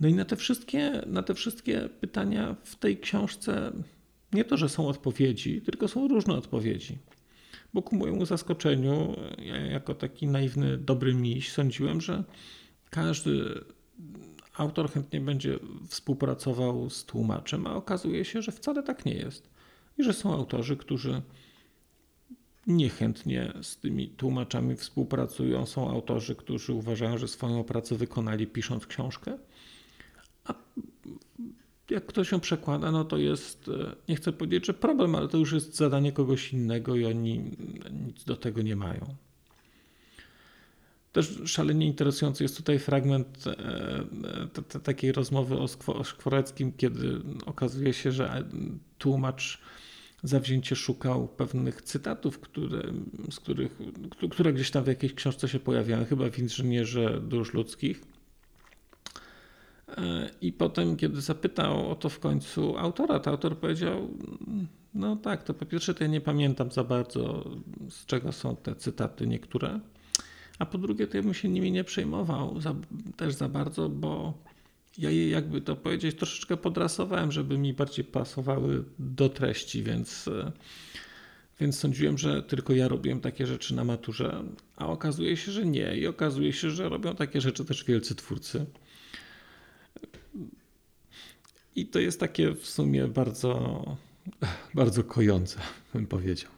No 0.00 0.08
i 0.08 0.14
na 0.14 0.24
te, 0.24 0.36
wszystkie, 0.36 1.02
na 1.06 1.22
te 1.22 1.34
wszystkie 1.34 1.88
pytania 2.00 2.56
w 2.64 2.76
tej 2.76 2.98
książce 2.98 3.72
nie 4.34 4.44
to, 4.44 4.56
że 4.56 4.68
są 4.68 4.88
odpowiedzi, 4.88 5.62
tylko 5.62 5.88
są 5.88 6.08
różne 6.08 6.34
odpowiedzi 6.34 6.98
bo 7.74 7.82
ku 7.82 7.96
mojemu 7.96 8.26
zaskoczeniu, 8.26 9.16
ja 9.38 9.56
jako 9.56 9.94
taki 9.94 10.26
naiwny, 10.26 10.78
dobry 10.78 11.14
miś, 11.14 11.52
sądziłem, 11.52 12.00
że 12.00 12.24
każdy 12.90 13.64
autor 14.56 14.90
chętnie 14.90 15.20
będzie 15.20 15.58
współpracował 15.88 16.90
z 16.90 17.04
tłumaczem, 17.04 17.66
a 17.66 17.74
okazuje 17.74 18.24
się, 18.24 18.42
że 18.42 18.52
wcale 18.52 18.82
tak 18.82 19.06
nie 19.06 19.14
jest. 19.14 19.50
I 19.98 20.04
że 20.04 20.12
są 20.12 20.34
autorzy, 20.34 20.76
którzy 20.76 21.22
niechętnie 22.66 23.52
z 23.62 23.76
tymi 23.76 24.08
tłumaczami 24.08 24.76
współpracują. 24.76 25.66
Są 25.66 25.90
autorzy, 25.90 26.34
którzy 26.34 26.72
uważają, 26.72 27.18
że 27.18 27.28
swoją 27.28 27.64
pracę 27.64 27.96
wykonali 27.96 28.46
pisząc 28.46 28.86
książkę, 28.86 29.38
a 30.44 30.54
jak 31.90 32.06
ktoś 32.06 32.32
ją 32.32 32.40
przekłada, 32.40 32.90
no 32.90 33.04
to 33.04 33.16
jest, 33.16 33.68
e, 33.68 33.96
nie 34.08 34.16
chcę 34.16 34.32
powiedzieć, 34.32 34.66
że 34.66 34.74
problem, 34.74 35.14
ale 35.14 35.28
to 35.28 35.38
już 35.38 35.52
jest 35.52 35.76
zadanie 35.76 36.12
kogoś 36.12 36.52
innego 36.52 36.96
i 36.96 37.04
oni 37.04 37.50
nic 38.06 38.24
do 38.24 38.36
tego 38.36 38.62
nie 38.62 38.76
mają. 38.76 39.14
Też 41.12 41.40
szalenie 41.44 41.86
interesujący 41.86 42.44
jest 42.44 42.56
tutaj 42.56 42.78
fragment 42.78 43.44
e, 43.46 44.80
takiej 44.80 45.12
rozmowy 45.12 45.56
o 45.86 46.04
Szkworeckim, 46.04 46.72
kiedy 46.76 47.20
okazuje 47.46 47.92
się, 47.92 48.12
że 48.12 48.44
tłumacz 48.98 49.60
zawzięcie 50.22 50.76
szukał 50.76 51.28
pewnych 51.28 51.82
cytatów, 51.82 52.40
które, 52.40 52.82
z 53.30 53.40
których, 53.40 53.78
które 54.30 54.52
gdzieś 54.52 54.70
tam 54.70 54.84
w 54.84 54.86
jakiejś 54.86 55.14
książce 55.14 55.48
się 55.48 55.60
pojawiają, 55.60 56.04
chyba 56.04 56.30
w 56.30 56.38
Inżynierze 56.38 57.20
Dusz 57.20 57.54
Ludzkich 57.54 58.13
I 60.40 60.52
potem, 60.52 60.96
kiedy 60.96 61.20
zapytał 61.20 61.90
o 61.90 61.94
to 61.94 62.08
w 62.08 62.18
końcu 62.18 62.78
autora, 62.78 63.20
to 63.20 63.30
autor 63.30 63.58
powiedział: 63.58 64.08
No 64.94 65.16
tak, 65.16 65.42
to 65.42 65.54
po 65.54 65.66
pierwsze, 65.66 65.94
to 65.94 66.04
ja 66.04 66.10
nie 66.10 66.20
pamiętam 66.20 66.70
za 66.70 66.84
bardzo, 66.84 67.50
z 67.90 68.06
czego 68.06 68.32
są 68.32 68.56
te 68.56 68.76
cytaty 68.76 69.26
niektóre. 69.26 69.80
A 70.58 70.66
po 70.66 70.78
drugie, 70.78 71.06
to 71.06 71.16
ja 71.16 71.22
bym 71.22 71.34
się 71.34 71.48
nimi 71.48 71.72
nie 71.72 71.84
przejmował 71.84 72.60
za, 72.60 72.74
też 73.16 73.34
za 73.34 73.48
bardzo, 73.48 73.88
bo 73.88 74.34
ja 74.98 75.10
je, 75.10 75.28
jakby 75.30 75.60
to 75.60 75.76
powiedzieć, 75.76 76.16
troszeczkę 76.16 76.56
podrasowałem, 76.56 77.32
żeby 77.32 77.58
mi 77.58 77.72
bardziej 77.72 78.04
pasowały 78.04 78.84
do 78.98 79.28
treści, 79.28 79.82
więc, 79.82 80.30
więc 81.60 81.78
sądziłem, 81.78 82.18
że 82.18 82.42
tylko 82.42 82.72
ja 82.72 82.88
robiłem 82.88 83.20
takie 83.20 83.46
rzeczy 83.46 83.74
na 83.74 83.84
maturze, 83.84 84.44
a 84.76 84.86
okazuje 84.86 85.36
się, 85.36 85.52
że 85.52 85.66
nie. 85.66 85.96
I 85.96 86.06
okazuje 86.06 86.52
się, 86.52 86.70
że 86.70 86.88
robią 86.88 87.14
takie 87.14 87.40
rzeczy 87.40 87.64
też 87.64 87.84
wielcy 87.84 88.14
twórcy. 88.14 88.66
I 91.76 91.86
to 91.86 91.98
jest 91.98 92.20
takie 92.20 92.54
w 92.54 92.66
sumie 92.66 93.08
bardzo, 93.08 93.84
bardzo 94.74 95.04
kojące, 95.04 95.60
bym 95.94 96.06
powiedział. 96.06 96.50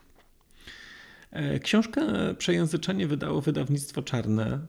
E, 1.30 1.58
książkę 1.60 2.34
Przejęzyczenie 2.34 3.06
wydało 3.06 3.40
wydawnictwo 3.40 4.02
Czarne. 4.02 4.66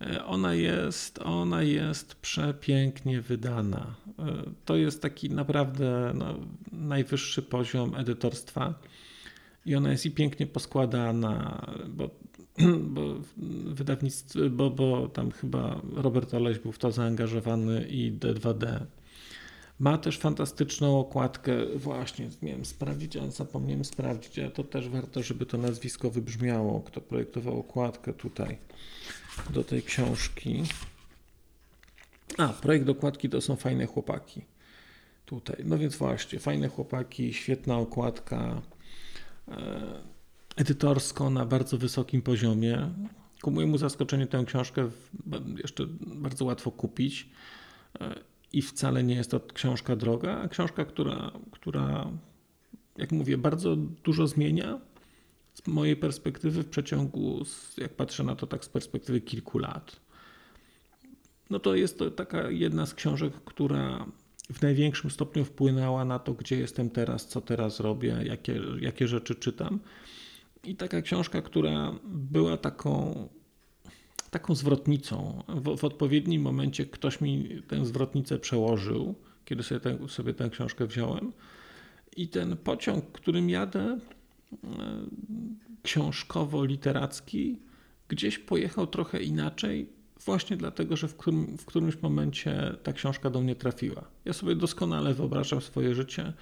E, 0.00 0.24
ona 0.24 0.54
jest, 0.54 1.18
ona 1.18 1.62
jest 1.62 2.14
przepięknie 2.14 3.20
wydana. 3.20 3.94
E, 4.18 4.24
to 4.64 4.76
jest 4.76 5.02
taki 5.02 5.30
naprawdę 5.30 6.12
no, 6.14 6.34
najwyższy 6.72 7.42
poziom 7.42 7.94
edytorstwa. 7.94 8.74
I 9.66 9.74
ona 9.74 9.90
jest 9.90 10.06
i 10.06 10.10
pięknie 10.10 10.46
poskładana, 10.46 11.66
bo, 11.88 12.10
bo 12.94 13.14
wydawnictwo, 13.66 14.38
bo, 14.50 14.70
bo 14.70 15.08
tam 15.08 15.30
chyba 15.30 15.80
Robert 15.92 16.34
Oleś 16.34 16.58
był 16.58 16.72
w 16.72 16.78
to 16.78 16.92
zaangażowany 16.92 17.86
i 17.88 18.12
D2D 18.12 18.80
ma 19.78 19.98
też 19.98 20.18
fantastyczną 20.18 21.00
okładkę. 21.00 21.52
Właśnie, 21.76 22.28
miałem 22.42 22.64
sprawdzić, 22.64 23.16
ale 23.16 23.30
zapomniałem 23.30 23.84
sprawdzić, 23.84 24.38
a 24.38 24.50
to 24.50 24.64
też 24.64 24.88
warto, 24.88 25.22
żeby 25.22 25.46
to 25.46 25.58
nazwisko 25.58 26.10
wybrzmiało. 26.10 26.80
Kto 26.80 27.00
projektował 27.00 27.60
okładkę 27.60 28.12
tutaj 28.12 28.58
do 29.50 29.64
tej 29.64 29.82
książki. 29.82 30.62
A, 32.38 32.48
projekt 32.48 32.88
okładki 32.88 33.28
to 33.28 33.40
są 33.40 33.56
fajne 33.56 33.86
chłopaki. 33.86 34.44
Tutaj. 35.26 35.56
No 35.64 35.78
więc 35.78 35.96
właśnie, 35.96 36.38
fajne 36.38 36.68
chłopaki, 36.68 37.34
świetna 37.34 37.78
okładka. 37.78 38.62
E, 39.48 40.02
edytorsko 40.56 41.30
na 41.30 41.46
bardzo 41.46 41.78
wysokim 41.78 42.22
poziomie. 42.22 42.90
Ku 43.42 43.50
mojemu 43.50 43.78
zaskoczeniu 43.78 44.26
tę 44.26 44.44
książkę 44.46 44.90
jeszcze 45.56 45.86
bardzo 46.06 46.44
łatwo 46.44 46.70
kupić. 46.70 47.28
I 48.52 48.62
wcale 48.62 49.04
nie 49.04 49.14
jest 49.14 49.30
to 49.30 49.40
książka 49.40 49.96
droga, 49.96 50.38
a 50.38 50.48
książka, 50.48 50.84
która, 50.84 51.32
która 51.50 52.10
jak 52.98 53.12
mówię, 53.12 53.38
bardzo 53.38 53.76
dużo 53.76 54.26
zmienia 54.26 54.80
z 55.54 55.66
mojej 55.66 55.96
perspektywy 55.96 56.62
w 56.62 56.68
przeciągu, 56.68 57.44
jak 57.78 57.94
patrzę 57.94 58.24
na 58.24 58.36
to 58.36 58.46
tak 58.46 58.64
z 58.64 58.68
perspektywy 58.68 59.20
kilku 59.20 59.58
lat. 59.58 60.00
No 61.50 61.58
to 61.58 61.74
jest 61.74 61.98
to 61.98 62.10
taka 62.10 62.50
jedna 62.50 62.86
z 62.86 62.94
książek, 62.94 63.32
która 63.44 64.06
w 64.52 64.62
największym 64.62 65.10
stopniu 65.10 65.44
wpłynęła 65.44 66.04
na 66.04 66.18
to, 66.18 66.34
gdzie 66.34 66.58
jestem 66.58 66.90
teraz, 66.90 67.26
co 67.26 67.40
teraz 67.40 67.80
robię, 67.80 68.20
jakie, 68.24 68.60
jakie 68.80 69.08
rzeczy 69.08 69.34
czytam. 69.34 69.80
I 70.64 70.76
taka 70.76 71.02
książka, 71.02 71.42
która 71.42 71.94
była 72.04 72.56
taką 72.56 73.28
taką 74.30 74.54
zwrotnicą. 74.54 75.42
W, 75.48 75.76
w, 75.76 75.84
odpowiednim 75.84 76.42
momencie 76.42 76.86
ktoś 76.86 77.20
mi 77.20 77.62
tę 77.68 77.86
zwrotnicę 77.86 78.38
przełożył, 78.38 79.14
kiedy 79.44 79.62
sobie, 79.62 79.80
tę, 79.80 80.08
sobie 80.08 80.34
tę 80.34 80.50
książkę 80.50 80.86
wziąłem. 80.86 81.32
I 82.16 82.28
ten 82.28 82.56
pociąg, 82.56 83.12
którym 83.12 83.50
jadę, 83.50 83.98
e, 84.52 84.58
książkowo-literacki, 85.82 87.58
gdzieś 88.08 88.38
pojechał 88.38 88.86
trochę 88.86 89.22
inaczej, 89.22 89.88
właśnie 90.24 90.56
dlatego, 90.56 90.96
że 90.96 91.08
w, 91.08 91.16
którym, 91.16 91.58
w 91.58 91.64
którymś 91.64 92.02
momencie 92.02 92.76
ta 92.82 92.92
książka 92.92 93.30
do 93.30 93.40
mnie 93.40 93.54
trafiła. 93.54 94.04
Ja 94.24 94.32
sobie 94.32 94.56
doskonale 94.56 95.14
wyobrażam 95.14 95.60
swoje 95.60 95.94
życie, 95.94 96.32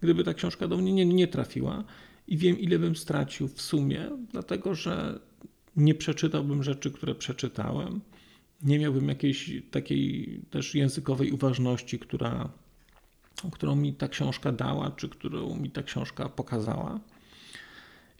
gdyby 0.00 0.24
ta 0.24 0.34
książka 0.34 0.68
do 0.68 0.76
mnie 0.76 0.92
nie, 0.92 1.06
nie 1.06 1.28
trafiła 1.28 1.84
i 2.28 2.36
wiem, 2.36 2.58
ile 2.58 2.78
bym 2.78 2.96
stracił 2.96 3.48
w 3.48 3.62
sumie, 3.62 4.10
dlatego 4.32 4.74
że 4.74 5.20
nie 5.76 5.94
przeczytałbym 5.94 6.62
rzeczy, 6.62 6.90
które 6.90 7.14
przeczytałem. 7.14 8.00
Nie 8.62 8.78
miałbym 8.78 9.08
jakiejś 9.08 9.52
takiej 9.70 10.40
też 10.50 10.74
językowej 10.74 11.32
uważności, 11.32 11.98
która, 11.98 12.48
którą 13.52 13.76
mi 13.76 13.94
ta 13.94 14.08
książka 14.08 14.52
dała, 14.52 14.90
czy 14.90 15.08
którą 15.08 15.56
mi 15.56 15.70
ta 15.70 15.82
książka 15.82 16.28
pokazała. 16.28 17.00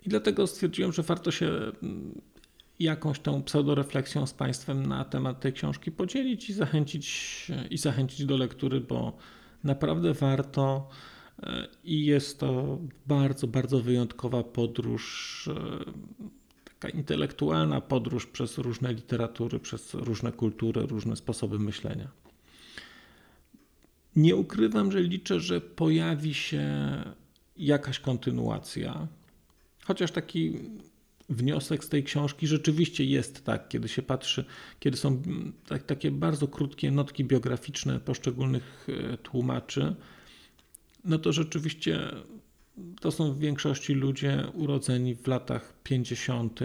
I 0.06 0.08
dlatego 0.08 0.46
stwierdziłem, 0.46 0.92
że 0.92 1.02
warto 1.02 1.30
się 1.30 1.46
mm, 1.82 2.20
jakąś 2.80 3.20
tą 3.20 3.42
pseudorefleksją 3.42 4.26
z 4.26 4.34
Państwem 4.34 4.86
na 4.86 5.04
temat 5.04 5.40
tej 5.40 5.52
książki 5.52 5.92
podzielić 5.92 6.50
i 6.50 6.52
zachęcić, 6.52 7.46
i 7.70 7.78
zachęcić 7.78 8.26
do 8.26 8.36
lektury, 8.36 8.80
bo 8.80 9.16
naprawdę 9.64 10.14
warto. 10.14 10.88
E, 11.42 11.68
I 11.84 12.04
jest 12.04 12.40
to 12.40 12.78
bardzo, 13.06 13.46
bardzo 13.46 13.80
wyjątkowa 13.80 14.42
podróż 14.42 15.48
e, 15.48 16.24
taka 16.84 16.96
intelektualna 16.96 17.80
podróż 17.80 18.26
przez 18.26 18.58
różne 18.58 18.92
literatury, 18.92 19.60
przez 19.60 19.94
różne 19.94 20.32
kultury, 20.32 20.86
różne 20.86 21.16
sposoby 21.16 21.58
myślenia. 21.58 22.08
Nie 24.16 24.36
ukrywam, 24.36 24.92
że 24.92 25.00
liczę, 25.00 25.40
że 25.40 25.60
pojawi 25.60 26.34
się 26.34 26.64
jakaś 27.56 27.98
kontynuacja, 27.98 29.08
chociaż 29.84 30.10
taki 30.10 30.58
wniosek 31.28 31.84
z 31.84 31.88
tej 31.88 32.04
książki 32.04 32.46
rzeczywiście 32.46 33.04
jest 33.04 33.44
tak, 33.44 33.68
kiedy 33.68 33.88
się 33.88 34.02
patrzy, 34.02 34.44
kiedy 34.80 34.96
są 34.96 35.22
tak, 35.66 35.82
takie 35.82 36.10
bardzo 36.10 36.48
krótkie 36.48 36.90
notki 36.90 37.24
biograficzne 37.24 38.00
poszczególnych 38.00 38.86
e, 38.88 39.16
tłumaczy, 39.16 39.94
no 41.04 41.18
to 41.18 41.32
rzeczywiście 41.32 42.10
to 43.00 43.12
są 43.12 43.32
w 43.32 43.38
większości 43.38 43.94
ludzie 43.94 44.46
urodzeni 44.54 45.14
w 45.14 45.26
latach 45.26 45.74
50. 45.82 46.60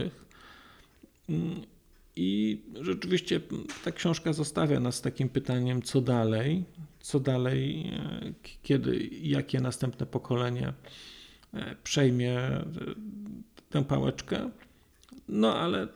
I 2.15 2.62
rzeczywiście 2.82 3.41
ta 3.84 3.91
książka 3.91 4.34
zostawia 4.34 4.80
nas 4.80 4.95
z 4.95 5.02
takim 5.02 5.30
pytaniem, 5.30 5.82
co 5.82 6.02
dalej, 6.02 6.63
co 7.00 7.19
dalej, 7.19 7.91
kiedy, 8.63 9.10
jakie 9.22 9.62
następne 9.62 10.06
pokolenie 10.06 10.74
e, 11.54 11.76
przejmie 11.84 12.39
e, 12.39 12.63
tę 13.69 13.84
pałeczkę. 13.84 14.50
No 15.28 15.56
ale 15.56 15.88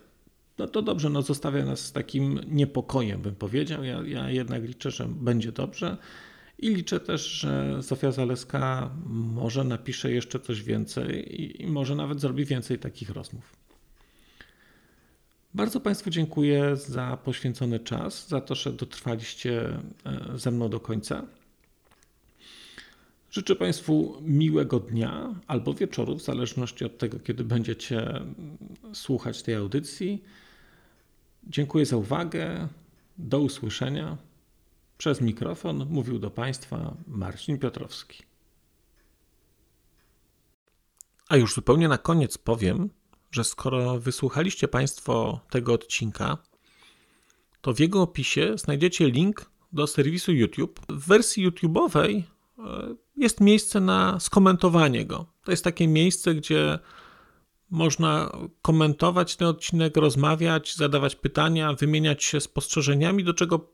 no 0.58 0.68
to 0.68 0.82
dobrze, 0.82 1.10
no 1.10 1.22
zostawia 1.22 1.66
nas 1.66 1.80
z 1.80 1.92
takim 1.92 2.40
niepokojem, 2.48 3.22
bym 3.22 3.36
powiedział. 3.36 3.84
Ja, 3.84 4.02
ja 4.06 4.30
jednak 4.30 4.64
liczę, 4.64 4.92
że 4.92 5.08
będzie 5.08 5.52
dobrze. 5.52 5.98
I 6.60 6.76
liczę 6.76 7.00
też, 7.00 7.28
że 7.28 7.82
Zofia 7.82 8.12
Zaleska 8.12 8.92
może 9.06 9.64
napisze 9.64 10.12
jeszcze 10.12 10.40
coś 10.40 10.64
więcej 10.64 11.42
i, 11.62 11.68
może 11.68 11.96
nawet 11.96 12.22
zrobi 12.22 12.46
więcej 12.46 12.80
takich 12.80 13.10
rozmów. 13.10 13.56
Bardzo 15.54 15.80
Państwu 15.80 16.10
dziękuję 16.10 16.76
za 16.76 17.18
poświęcony 17.18 17.80
czas, 17.80 18.28
za 18.28 18.42
to, 18.42 18.56
że 18.56 18.74
dotrwaliście 18.74 19.80
e, 20.06 20.38
ze 20.38 20.52
mną 20.52 20.70
do 20.70 20.80
końca. 20.80 21.26
Życzę 23.32 23.56
Państwu 23.56 24.18
miłego 24.22 24.80
dnia 24.80 25.36
albo 25.48 25.74
wieczoru, 25.74 26.16
w 26.16 26.24
zależności 26.24 26.86
od 26.86 26.98
tego, 26.98 27.20
kiedy 27.20 27.44
będziecie 27.44 28.22
słuchać 28.94 29.44
tej 29.44 29.56
audycji. 29.56 30.24
Dziękuję 31.48 31.86
za 31.86 31.98
uwagę. 31.98 32.68
Do 33.18 33.40
usłyszenia. 33.40 34.18
Przez 35.04 35.22
mikrofon 35.22 35.86
mówił 35.90 36.20
do 36.20 36.32
Państwa 36.32 36.98
Marcin 37.08 37.60
Piotrowski. 37.60 38.24
A 41.30 41.38
już 41.38 41.54
zupełnie 41.54 41.88
na 41.88 41.98
koniec 41.98 42.38
powiem, 42.38 42.90
że 43.32 43.44
skoro 43.44 44.00
wysłuchaliście 44.00 44.68
Państwo 44.68 45.40
tego 45.50 45.74
odcinka, 45.74 46.38
to 47.62 47.74
w 47.74 47.80
jego 47.80 48.02
opisie 48.02 48.58
znajdziecie 48.58 49.10
link 49.10 49.52
do 49.74 49.88
serwisu 49.88 50.32
YouTube. 50.32 50.80
W 50.90 51.08
wersji 51.08 51.50
YouTube'owej 51.50 52.22
e, 52.22 52.96
jest 53.16 53.42
miejsce 53.42 53.80
na 53.80 54.20
skomentowanie 54.20 55.06
go. 55.06 55.26
To 55.44 55.52
jest 55.52 55.64
takie 55.64 55.88
miejsce, 55.88 56.36
gdzie 56.36 56.80
można 57.70 58.32
komentować 58.62 59.36
ten 59.36 59.48
odcinek, 59.48 59.98
rozmawiać, 59.98 60.76
zadawać 60.76 61.16
pytania, 61.16 61.74
wymieniać 61.74 62.24
się 62.24 62.42
spostrzeżeniami, 62.42 63.24
do 63.24 63.34
czego 63.34 63.74